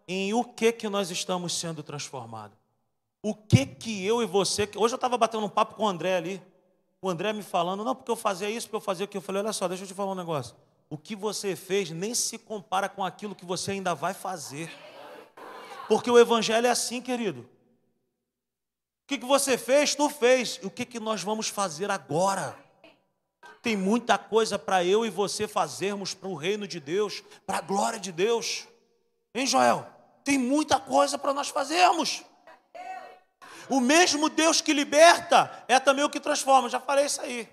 [0.09, 2.59] Em o que que nós estamos sendo transformados?
[3.23, 4.69] O que que eu e você.
[4.75, 6.43] Hoje eu estava batendo um papo com o André ali.
[7.01, 9.23] O André me falando, não, porque eu fazia isso, porque eu fazia aquilo.
[9.23, 10.57] Eu falei, olha só, deixa eu te falar um negócio.
[10.91, 14.69] O que você fez nem se compara com aquilo que você ainda vai fazer.
[15.87, 17.49] Porque o Evangelho é assim, querido
[19.11, 19.93] que, que você fez?
[19.93, 20.61] Tu fez.
[20.63, 22.57] O que, que nós vamos fazer agora?
[23.61, 27.61] Tem muita coisa para eu e você fazermos para o reino de Deus, para a
[27.61, 28.69] glória de Deus.
[29.35, 29.85] Hein, Joel?
[30.23, 32.23] Tem muita coisa para nós fazermos.
[33.69, 36.69] O mesmo Deus que liberta é também o que transforma.
[36.69, 37.49] Já falei isso aí.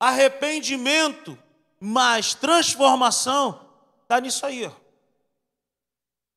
[0.00, 1.38] Arrependimento
[1.78, 3.60] mais transformação
[4.04, 4.72] está nisso aí.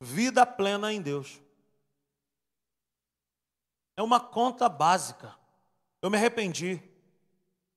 [0.01, 1.39] Vida plena em Deus.
[4.01, 5.31] É uma conta básica.
[6.01, 6.81] Eu me arrependi.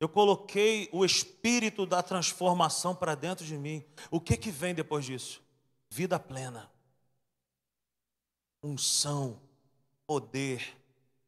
[0.00, 3.84] Eu coloquei o espírito da transformação para dentro de mim.
[4.10, 5.42] O que que vem depois disso?
[5.90, 6.70] Vida plena.
[8.62, 9.38] Unção,
[10.06, 10.74] poder,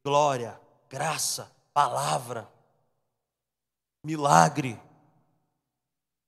[0.03, 2.51] glória, graça, palavra,
[4.03, 4.81] milagre.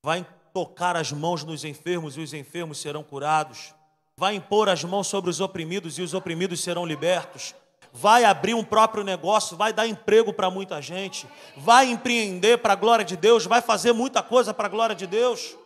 [0.05, 3.75] Vai tocar as mãos nos enfermos e os enfermos serão curados.
[4.15, 7.55] Vai impor as mãos sobre os oprimidos e os oprimidos serão libertos
[7.93, 11.27] vai abrir um próprio negócio, vai dar emprego para muita gente,
[11.57, 15.07] vai empreender para a glória de Deus, vai fazer muita coisa para a glória de
[15.07, 15.57] Deus.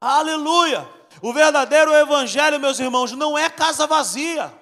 [0.00, 0.88] Aleluia!
[1.22, 4.52] O verdadeiro evangelho, meus irmãos, não é casa vazia.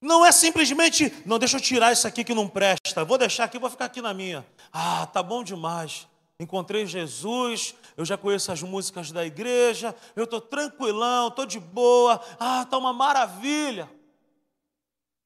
[0.00, 3.56] Não é simplesmente, não, deixa eu tirar isso aqui que não presta, vou deixar aqui,
[3.56, 4.44] vou ficar aqui na minha.
[4.72, 6.08] Ah, tá bom demais.
[6.42, 12.20] Encontrei Jesus, eu já conheço as músicas da igreja, eu estou tranquilão, estou de boa,
[12.36, 13.88] ah, está uma maravilha.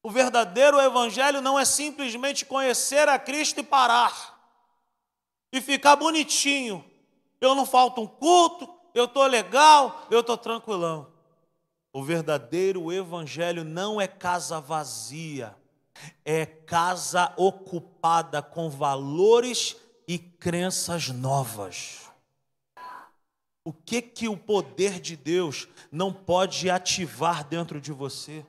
[0.03, 4.39] O verdadeiro evangelho não é simplesmente conhecer a Cristo e parar,
[5.51, 6.85] e ficar bonitinho.
[7.41, 11.11] Eu não falto um culto, eu estou legal, eu estou tranquilão.
[11.91, 15.55] O verdadeiro evangelho não é casa vazia,
[16.23, 19.75] é casa ocupada com valores
[20.07, 22.09] e crenças novas.
[23.63, 28.45] O que que o poder de Deus não pode ativar dentro de você?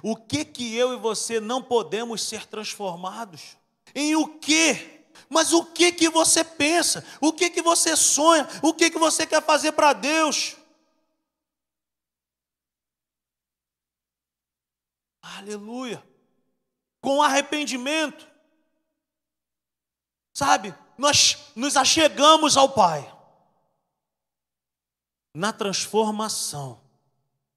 [0.00, 3.56] O que que eu e você não podemos ser transformados?
[3.92, 5.02] Em o que?
[5.28, 7.04] Mas o que que você pensa?
[7.20, 8.48] O que que você sonha?
[8.62, 10.56] O que que você quer fazer para Deus?
[15.20, 16.00] Aleluia.
[17.00, 18.31] Com arrependimento.
[20.32, 20.74] Sabe?
[20.96, 23.12] Nós nos achegamos ao Pai
[25.34, 26.80] na transformação,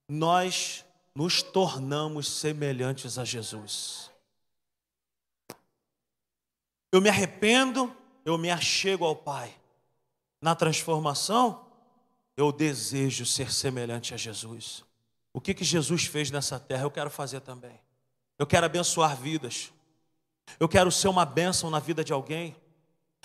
[0.08, 4.10] nós nos tornamos semelhantes a Jesus.
[6.90, 9.54] Eu me arrependo, eu me achego ao Pai.
[10.40, 11.66] Na transformação,
[12.36, 14.84] eu desejo ser semelhante a Jesus.
[15.32, 17.78] O que, que Jesus fez nessa terra, eu quero fazer também.
[18.38, 19.72] Eu quero abençoar vidas.
[20.58, 22.56] Eu quero ser uma bênção na vida de alguém.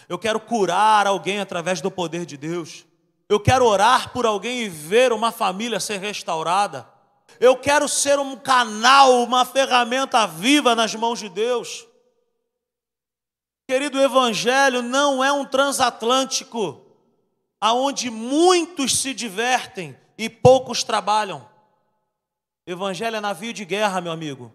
[0.07, 2.85] Eu quero curar alguém através do poder de Deus.
[3.29, 6.87] Eu quero orar por alguém e ver uma família ser restaurada.
[7.39, 11.87] Eu quero ser um canal, uma ferramenta viva nas mãos de Deus.
[13.67, 16.81] Querido, o Evangelho não é um transatlântico,
[17.59, 21.49] aonde muitos se divertem e poucos trabalham.
[22.67, 24.53] Evangelho é navio de guerra, meu amigo.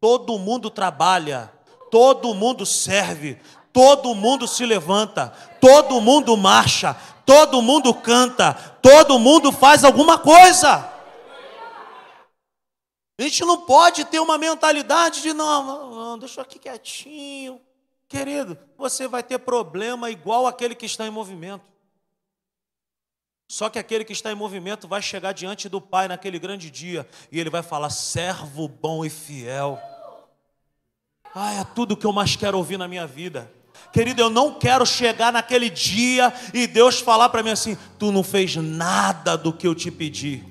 [0.00, 1.52] Todo mundo trabalha,
[1.90, 3.38] todo mundo serve,
[3.74, 6.96] todo mundo se levanta, todo mundo marcha,
[7.26, 10.90] todo mundo canta, todo mundo faz alguma coisa.
[13.18, 17.60] A gente não pode ter uma mentalidade de não, não, não deixa aqui quietinho,
[18.08, 21.64] Querido, você vai ter problema igual aquele que está em movimento.
[23.48, 27.08] Só que aquele que está em movimento vai chegar diante do Pai naquele grande dia
[27.32, 29.80] e ele vai falar: servo bom e fiel.
[31.34, 33.50] Ah, é tudo que eu mais quero ouvir na minha vida.
[33.92, 38.22] Querido, eu não quero chegar naquele dia e Deus falar para mim assim: tu não
[38.22, 40.42] fez nada do que eu te pedi.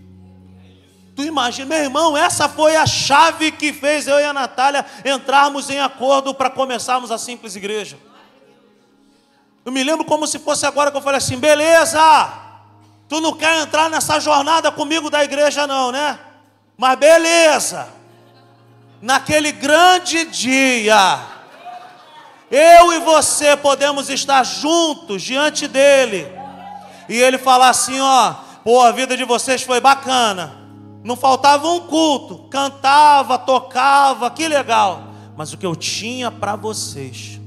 [1.16, 5.70] Tu imagina, meu irmão, essa foi a chave que fez eu e a Natália entrarmos
[5.70, 7.98] em acordo para começarmos a simples igreja.
[9.66, 12.00] Eu me lembro como se fosse agora que eu falei assim: beleza,
[13.08, 16.20] tu não quer entrar nessa jornada comigo da igreja, não, né?
[16.78, 17.88] Mas beleza,
[19.02, 21.33] naquele grande dia,
[22.56, 26.28] eu e você podemos estar juntos diante dele.
[27.10, 30.56] E ele falar assim: ó, pô, a vida de vocês foi bacana.
[31.04, 35.04] Não faltava um culto, cantava, tocava, que legal.
[35.36, 37.42] Mas o que eu tinha para vocês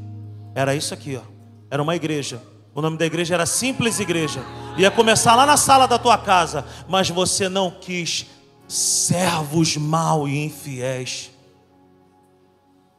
[0.56, 1.22] era isso aqui, ó.
[1.70, 2.42] Era uma igreja.
[2.74, 4.44] O nome da igreja era Simples Igreja.
[4.76, 8.26] Ia começar lá na sala da tua casa, mas você não quis
[8.66, 11.30] servos mal e infiéis.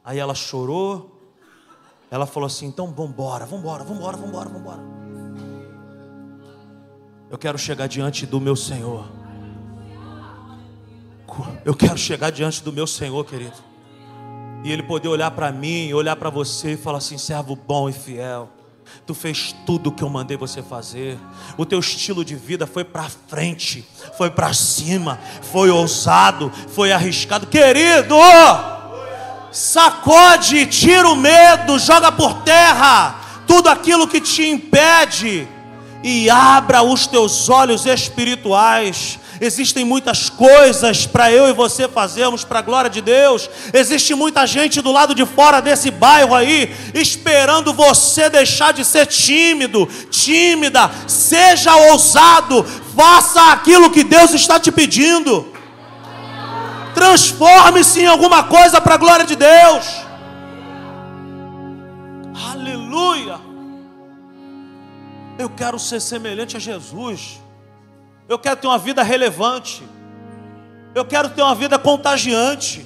[0.02, 1.17] Aí ela chorou,
[2.10, 4.80] ela falou assim: então vambora, vambora, vambora, vambora, vambora.
[7.30, 9.04] Eu quero chegar diante do meu Senhor.
[11.64, 13.56] Eu quero chegar diante do meu Senhor, querido.
[14.64, 17.92] E Ele poder olhar para mim, olhar para você e falar assim: servo bom e
[17.92, 18.48] fiel.
[19.06, 21.18] Tu fez tudo o que eu mandei você fazer.
[21.58, 23.86] O teu estilo de vida foi para frente,
[24.16, 27.46] foi para cima, foi ousado, foi arriscado.
[27.46, 28.16] Querido,
[29.50, 35.48] sacode, tira o medo, joga por terra tudo aquilo que te impede
[36.04, 39.18] e abra os teus olhos espirituais.
[39.40, 43.48] Existem muitas coisas para eu e você fazermos para a glória de Deus.
[43.72, 49.06] Existe muita gente do lado de fora desse bairro aí, esperando você deixar de ser
[49.06, 50.90] tímido, tímida.
[51.06, 52.64] Seja ousado,
[52.96, 55.57] faça aquilo que Deus está te pedindo.
[56.98, 59.86] Transforme-se em alguma coisa para a glória de Deus.
[62.50, 63.38] Aleluia.
[65.38, 67.40] Eu quero ser semelhante a Jesus.
[68.28, 69.84] Eu quero ter uma vida relevante.
[70.92, 72.84] Eu quero ter uma vida contagiante.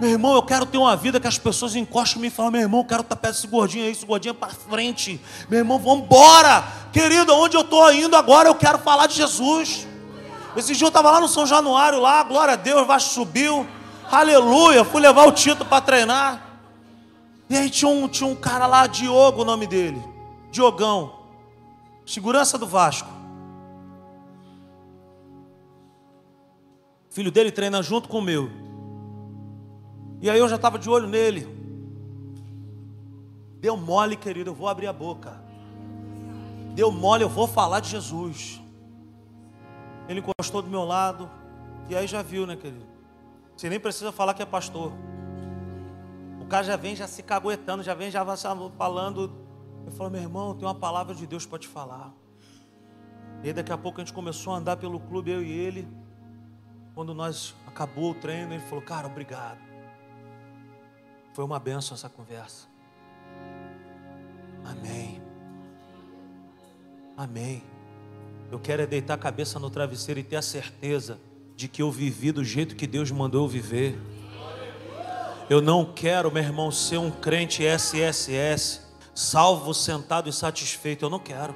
[0.00, 2.82] Meu irmão, eu quero ter uma vida que as pessoas encostam e falam: Meu irmão,
[2.82, 5.20] eu quero estar perto desse gordinho aí, esse gordinho é para frente.
[5.50, 6.62] Meu irmão, vamos embora.
[6.92, 9.95] Querido, onde eu estou indo agora, eu quero falar de Jesus.
[10.56, 13.66] Esse dia eu estava lá no São Januário, lá, glória a Deus, Vasco subiu,
[14.10, 16.42] aleluia, fui levar o Tito para treinar.
[17.48, 20.02] E aí tinha um, tinha um cara lá, Diogo, o nome dele,
[20.50, 21.12] Diogão,
[22.04, 23.16] segurança do Vasco.
[27.16, 28.50] filho dele treina junto com o meu.
[30.20, 31.48] E aí eu já estava de olho nele.
[33.58, 35.40] Deu mole, querido, eu vou abrir a boca.
[36.74, 38.60] Deu mole, eu vou falar de Jesus.
[40.08, 41.30] Ele encostou do meu lado.
[41.88, 42.86] E aí já viu, né, querido?
[43.56, 44.92] Você nem precisa falar que é pastor.
[46.40, 48.24] O cara já vem já se caguetando, já vem já
[48.76, 49.32] falando.
[49.84, 52.12] Eu falo, meu irmão, tem uma palavra de Deus para te falar.
[53.42, 55.88] E aí daqui a pouco a gente começou a andar pelo clube, eu e ele.
[56.94, 59.58] Quando nós acabou o treino, ele falou, cara, obrigado.
[61.34, 62.68] Foi uma benção essa conversa.
[64.64, 65.22] Amém.
[67.16, 67.75] Amém.
[68.50, 71.18] Eu quero é deitar a cabeça no travesseiro e ter a certeza
[71.56, 73.98] de que eu vivi do jeito que Deus mandou eu viver.
[75.48, 78.80] Eu não quero, meu irmão, ser um crente SSS,
[79.14, 81.04] salvo, sentado e satisfeito.
[81.04, 81.54] Eu não quero.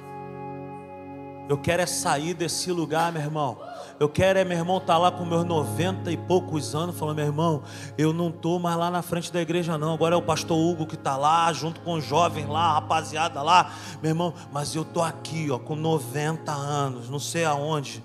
[1.51, 3.57] Eu quero é sair desse lugar, meu irmão,
[3.99, 7.17] eu quero é, meu irmão, estar tá lá com meus 90 e poucos anos, falando,
[7.17, 7.63] meu irmão,
[7.97, 9.93] eu não estou mais lá na frente da igreja, não.
[9.93, 13.69] Agora é o pastor Hugo que está lá, junto com os jovens lá, rapaziada lá,
[14.01, 18.01] meu irmão, mas eu estou aqui, ó, com 90 anos, não sei aonde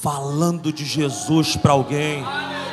[0.00, 2.24] falando de Jesus para alguém,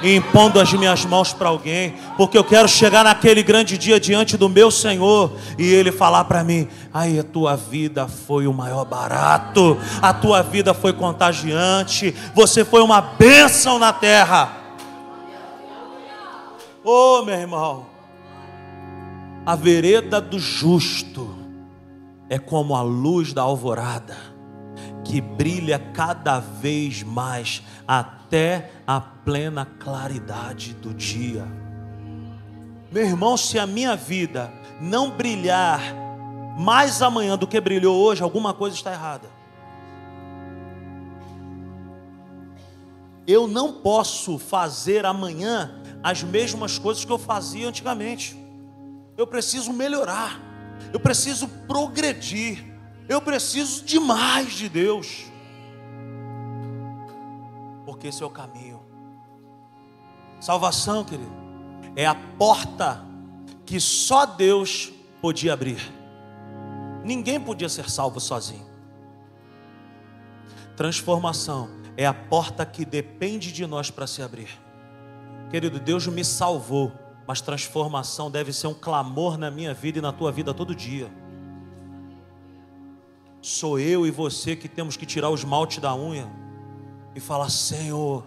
[0.03, 4.47] impondo as minhas mãos para alguém, porque eu quero chegar naquele grande dia diante do
[4.47, 9.77] meu Senhor e Ele falar para mim: aí a tua vida foi o maior barato,
[10.01, 14.55] a tua vida foi contagiante, você foi uma bênção na terra.
[16.83, 17.85] Oh, meu irmão,
[19.45, 21.35] a vereda do justo
[22.29, 24.28] é como a luz da alvorada
[25.09, 31.47] que brilha cada vez mais até a plena claridade do dia.
[32.91, 35.81] Meu irmão, se a minha vida não brilhar
[36.59, 39.27] mais amanhã do que brilhou hoje, alguma coisa está errada.
[43.25, 45.71] Eu não posso fazer amanhã
[46.03, 48.37] as mesmas coisas que eu fazia antigamente.
[49.17, 50.39] eu preciso melhorar,
[50.93, 52.63] eu preciso progredir,
[53.09, 55.25] eu preciso de mais de Deus,
[57.83, 58.79] porque esse é o caminho.
[60.39, 61.33] Salvação, querido,
[61.95, 63.03] é a porta
[63.65, 65.81] que só Deus podia abrir.
[67.03, 68.69] Ninguém podia ser salvo sozinho.
[70.77, 74.49] Transformação é a porta que depende de nós para se abrir.
[75.49, 76.91] Querido, Deus me salvou,
[77.27, 81.11] mas transformação deve ser um clamor na minha vida e na tua vida todo dia.
[83.41, 86.29] Sou eu e você que temos que tirar o esmalte da unha
[87.15, 88.25] e falar: Senhor,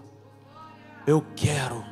[1.07, 1.85] eu quero,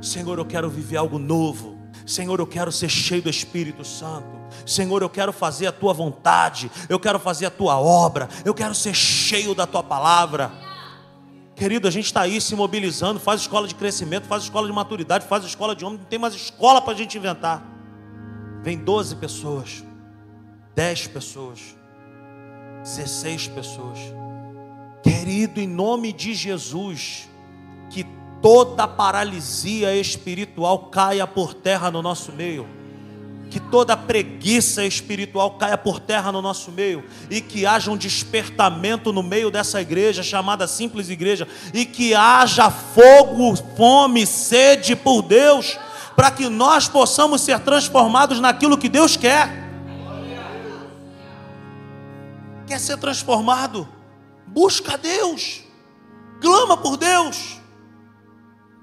[0.00, 1.76] Senhor, eu quero viver algo novo.
[2.06, 4.28] Senhor, eu quero ser cheio do Espírito Santo.
[4.64, 8.74] Senhor, eu quero fazer a tua vontade, eu quero fazer a tua obra, eu quero
[8.74, 10.52] ser cheio da tua palavra.
[11.56, 15.26] Querido, a gente está aí se mobilizando, faz escola de crescimento, faz escola de maturidade,
[15.26, 17.66] faz escola de homem, não tem mais escola para a gente inventar.
[18.62, 19.82] Vem 12 pessoas,
[20.74, 21.75] 10 pessoas,
[22.86, 23.98] 16 pessoas.
[25.02, 27.28] Querido, em nome de Jesus,
[27.90, 28.06] que
[28.40, 32.76] toda paralisia espiritual caia por terra no nosso meio
[33.48, 39.12] que toda preguiça espiritual caia por terra no nosso meio e que haja um despertamento
[39.12, 45.78] no meio dessa igreja chamada simples igreja e que haja fogo, fome, sede por Deus,
[46.16, 49.65] para que nós possamos ser transformados naquilo que Deus quer.
[52.66, 53.88] Quer ser transformado?
[54.46, 55.64] Busca Deus,
[56.40, 57.60] clama por Deus.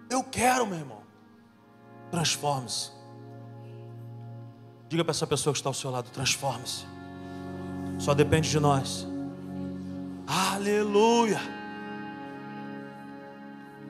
[0.10, 1.02] Eu quero, meu irmão.
[2.12, 2.92] Transforme-se.
[4.88, 6.86] Diga para essa pessoa que está ao seu lado: transforme-se.
[7.98, 9.08] Só depende de nós.
[10.28, 11.40] Aleluia.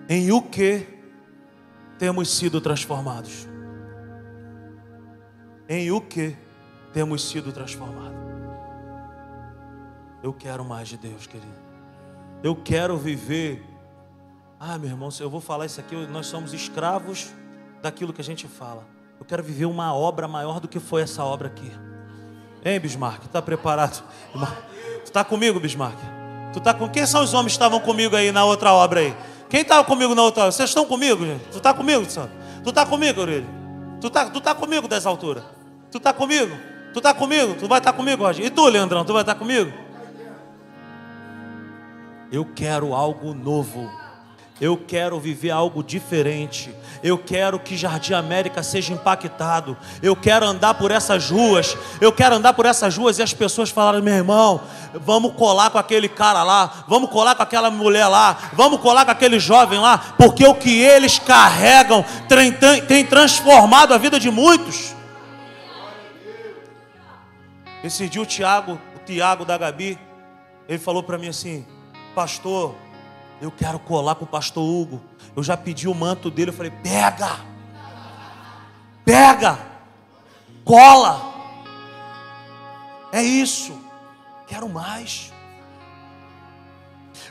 [0.07, 0.87] Em o que
[1.97, 3.47] temos sido transformados?
[5.67, 6.35] Em o que
[6.93, 8.22] temos sido transformados?
[10.23, 11.51] Eu quero mais de Deus, querido.
[12.41, 13.61] Eu quero viver.
[14.57, 17.29] Ah, meu irmão, eu vou falar isso aqui, nós somos escravos
[17.81, 18.87] daquilo que a gente fala.
[19.19, 21.69] Eu quero viver uma obra maior do que foi essa obra aqui.
[22.63, 23.25] Hein, Bismarck?
[23.25, 24.01] Está preparado?
[25.03, 25.97] Tu está comigo, Bismarck?
[26.53, 29.13] Tu tá com quem são os homens que estavam comigo aí na outra obra aí?
[29.49, 30.51] Quem estava comigo na outra obra?
[30.53, 31.43] Vocês estão comigo, gente?
[31.51, 32.31] Tu está comigo, Santo?
[32.63, 33.49] Tu está comigo, Aurélio?
[33.99, 35.43] Tu está tu tá comigo dessa altura?
[35.91, 36.55] Tu está comigo?
[36.93, 37.55] Tu está comigo?
[37.55, 38.45] Tu vai estar tá comigo, Roger?
[38.45, 39.82] E tu, Leandrão, tu vai estar tá comigo?
[42.33, 43.91] Eu quero algo novo.
[44.59, 46.73] Eu quero viver algo diferente.
[47.03, 49.77] Eu quero que Jardim América seja impactado.
[50.01, 51.77] Eu quero andar por essas ruas.
[52.01, 54.61] Eu quero andar por essas ruas e as pessoas falarem: meu irmão,
[54.95, 56.85] vamos colar com aquele cara lá.
[56.87, 58.49] Vamos colar com aquela mulher lá.
[58.53, 60.15] Vamos colar com aquele jovem lá.
[60.17, 62.03] Porque o que eles carregam
[62.87, 64.95] tem transformado a vida de muitos.
[67.83, 69.99] Esse dia o Tiago, o Tiago da Gabi,
[70.67, 71.63] ele falou para mim assim:
[72.13, 72.75] Pastor,
[73.41, 75.01] eu quero colar com o pastor Hugo.
[75.35, 77.39] Eu já pedi o manto dele, eu falei: pega,
[79.03, 79.59] pega,
[80.63, 81.33] cola.
[83.11, 83.79] É isso,
[84.47, 85.33] quero mais.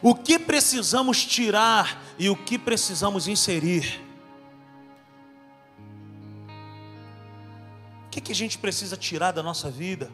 [0.02, 4.00] O que precisamos tirar e o que precisamos inserir?
[8.06, 10.10] O que, que a gente precisa tirar da nossa vida?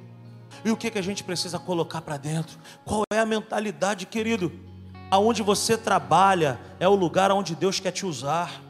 [0.65, 2.59] E o que, que a gente precisa colocar para dentro?
[2.85, 4.69] Qual é a mentalidade, querido?
[5.11, 8.63] aonde você trabalha é o lugar onde Deus quer te usar.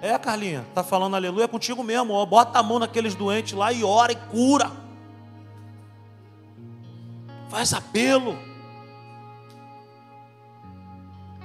[0.00, 2.14] É, Carlinha, tá falando aleluia contigo mesmo.
[2.14, 4.70] Ó, bota a mão naqueles doentes lá e ora e cura.
[7.50, 8.38] Faz apelo.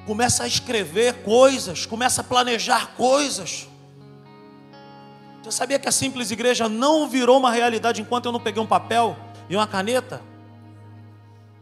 [0.05, 3.67] Começa a escrever coisas, começa a planejar coisas.
[5.45, 8.65] Você sabia que a simples igreja não virou uma realidade enquanto eu não peguei um
[8.65, 9.15] papel
[9.47, 10.19] e uma caneta?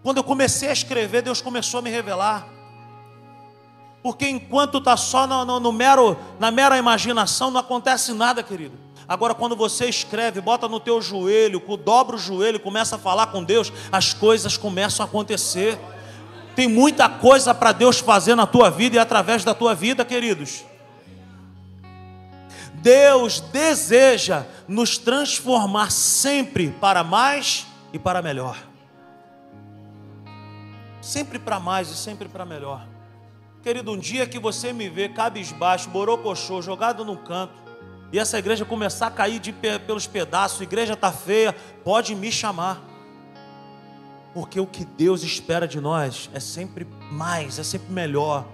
[0.02, 2.48] Quando eu comecei a escrever, Deus começou a me revelar.
[4.02, 8.78] Porque enquanto está só no, no, no, mero, na mera imaginação, não acontece nada, querido.
[9.06, 13.44] Agora, quando você escreve, bota no teu joelho, dobra o joelho, começa a falar com
[13.44, 15.78] Deus, as coisas começam a acontecer.
[16.56, 20.64] Tem muita coisa para Deus fazer na tua vida e através da tua vida, queridos.
[22.84, 28.74] Deus deseja nos transformar sempre para mais e para melhor
[31.04, 32.88] sempre para mais e sempre para melhor.
[33.62, 37.54] Querido, um dia que você me vê cabisbaixo, borocochô, jogado num canto,
[38.12, 41.54] e essa igreja começar a cair de, pelos pedaços, a igreja está feia,
[41.84, 42.82] pode me chamar.
[44.34, 48.46] Porque o que Deus espera de nós é sempre mais, é sempre melhor.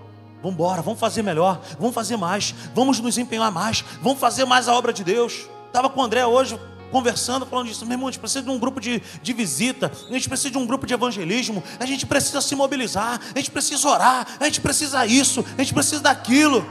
[0.41, 4.67] Vamos embora, vamos fazer melhor, vamos fazer mais, vamos nos empenhar mais, vamos fazer mais
[4.67, 5.47] a obra de Deus.
[5.67, 6.57] Estava com o André hoje
[6.91, 7.85] conversando, falando disso.
[7.85, 10.57] Meu irmão, a gente precisa de um grupo de, de visita, a gente precisa de
[10.57, 14.61] um grupo de evangelismo, a gente precisa se mobilizar, a gente precisa orar, a gente
[14.61, 16.65] precisa isso, a gente precisa daquilo.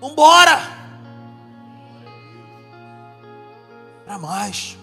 [0.00, 0.60] Vambora!
[4.04, 4.76] Para mais,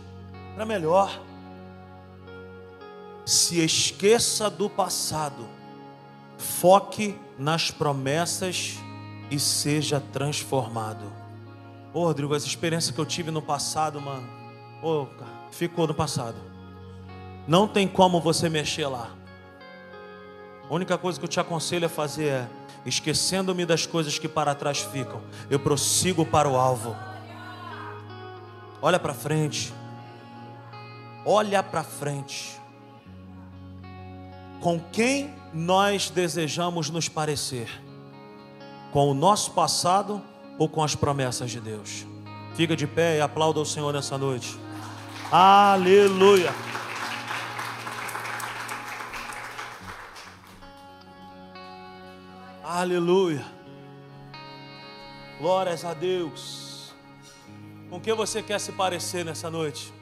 [0.55, 1.22] para melhor.
[3.26, 5.59] Se esqueça do passado,
[6.40, 8.78] foque nas promessas
[9.30, 11.12] e seja transformado.
[11.94, 14.28] Ô, Rodrigo, essa experiência que eu tive no passado, mano,
[15.52, 16.38] ficou no passado.
[17.48, 19.12] Não tem como você mexer lá.
[20.70, 22.48] A única coisa que eu te aconselho a fazer é,
[22.86, 26.96] esquecendo-me das coisas que para trás ficam, eu prossigo para o alvo.
[28.82, 29.74] Olha para frente.
[31.26, 32.58] Olha para frente.
[34.62, 37.70] Com quem nós desejamos nos parecer?
[38.91, 40.22] Com o nosso passado
[40.58, 42.06] ou com as promessas de Deus?
[42.56, 44.58] Fica de pé e aplauda o Senhor nessa noite.
[45.32, 46.54] Aleluia.
[52.64, 53.45] Aleluia.
[55.39, 56.93] Glórias a Deus.
[57.89, 59.93] Com que você quer se parecer nessa noite?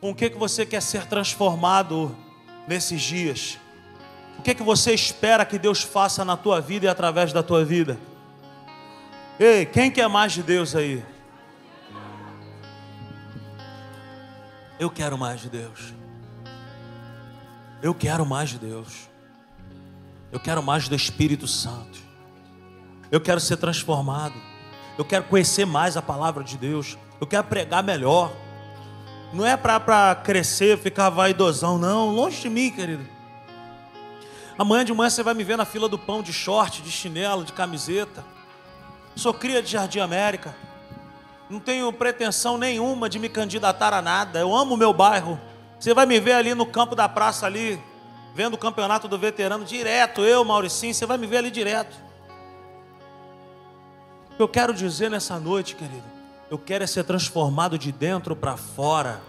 [0.00, 2.14] Com que que você quer ser transformado
[2.68, 3.58] nesses dias?
[4.46, 7.98] Que que você espera que Deus faça na tua vida e através da tua vida?
[9.40, 11.04] Ei, quem quer mais de Deus aí?
[14.78, 15.92] Eu quero mais de Deus.
[17.82, 19.08] Eu quero mais de Deus.
[20.30, 21.98] Eu quero mais do Espírito Santo.
[23.10, 24.40] Eu quero ser transformado.
[24.96, 26.96] Eu quero conhecer mais a palavra de Deus.
[27.20, 28.30] Eu quero pregar melhor.
[29.32, 32.14] Não é para crescer, ficar vaidosão, não.
[32.14, 33.15] Longe de mim, querido.
[34.58, 37.44] Amanhã de manhã você vai me ver na fila do pão de short, de chinelo,
[37.44, 38.24] de camiseta.
[39.14, 40.54] Sou cria de Jardim América.
[41.48, 44.38] Não tenho pretensão nenhuma de me candidatar a nada.
[44.38, 45.38] Eu amo o meu bairro.
[45.78, 47.80] Você vai me ver ali no campo da praça ali,
[48.34, 51.94] vendo o campeonato do veterano direto, eu, Mauricinho, você vai me ver ali direto.
[54.32, 56.04] O que eu quero dizer nessa noite, querido,
[56.50, 59.20] eu quero é ser transformado de dentro para fora.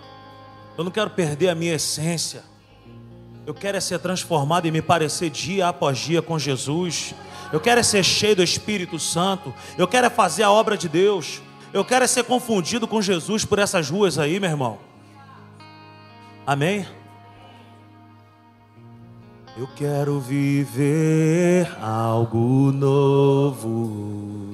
[0.78, 2.44] Eu não quero perder a minha essência.
[3.48, 7.16] Eu quero é ser transformado e me parecer dia após dia com Jesus.
[7.54, 9.54] Eu quero é ser cheio do Espírito Santo.
[9.78, 11.42] Eu quero é fazer a obra de Deus.
[11.72, 14.78] Eu quero é ser confundido com Jesus por essas ruas aí, meu irmão.
[16.46, 16.86] Amém?
[19.58, 24.47] Eu quero viver algo novo.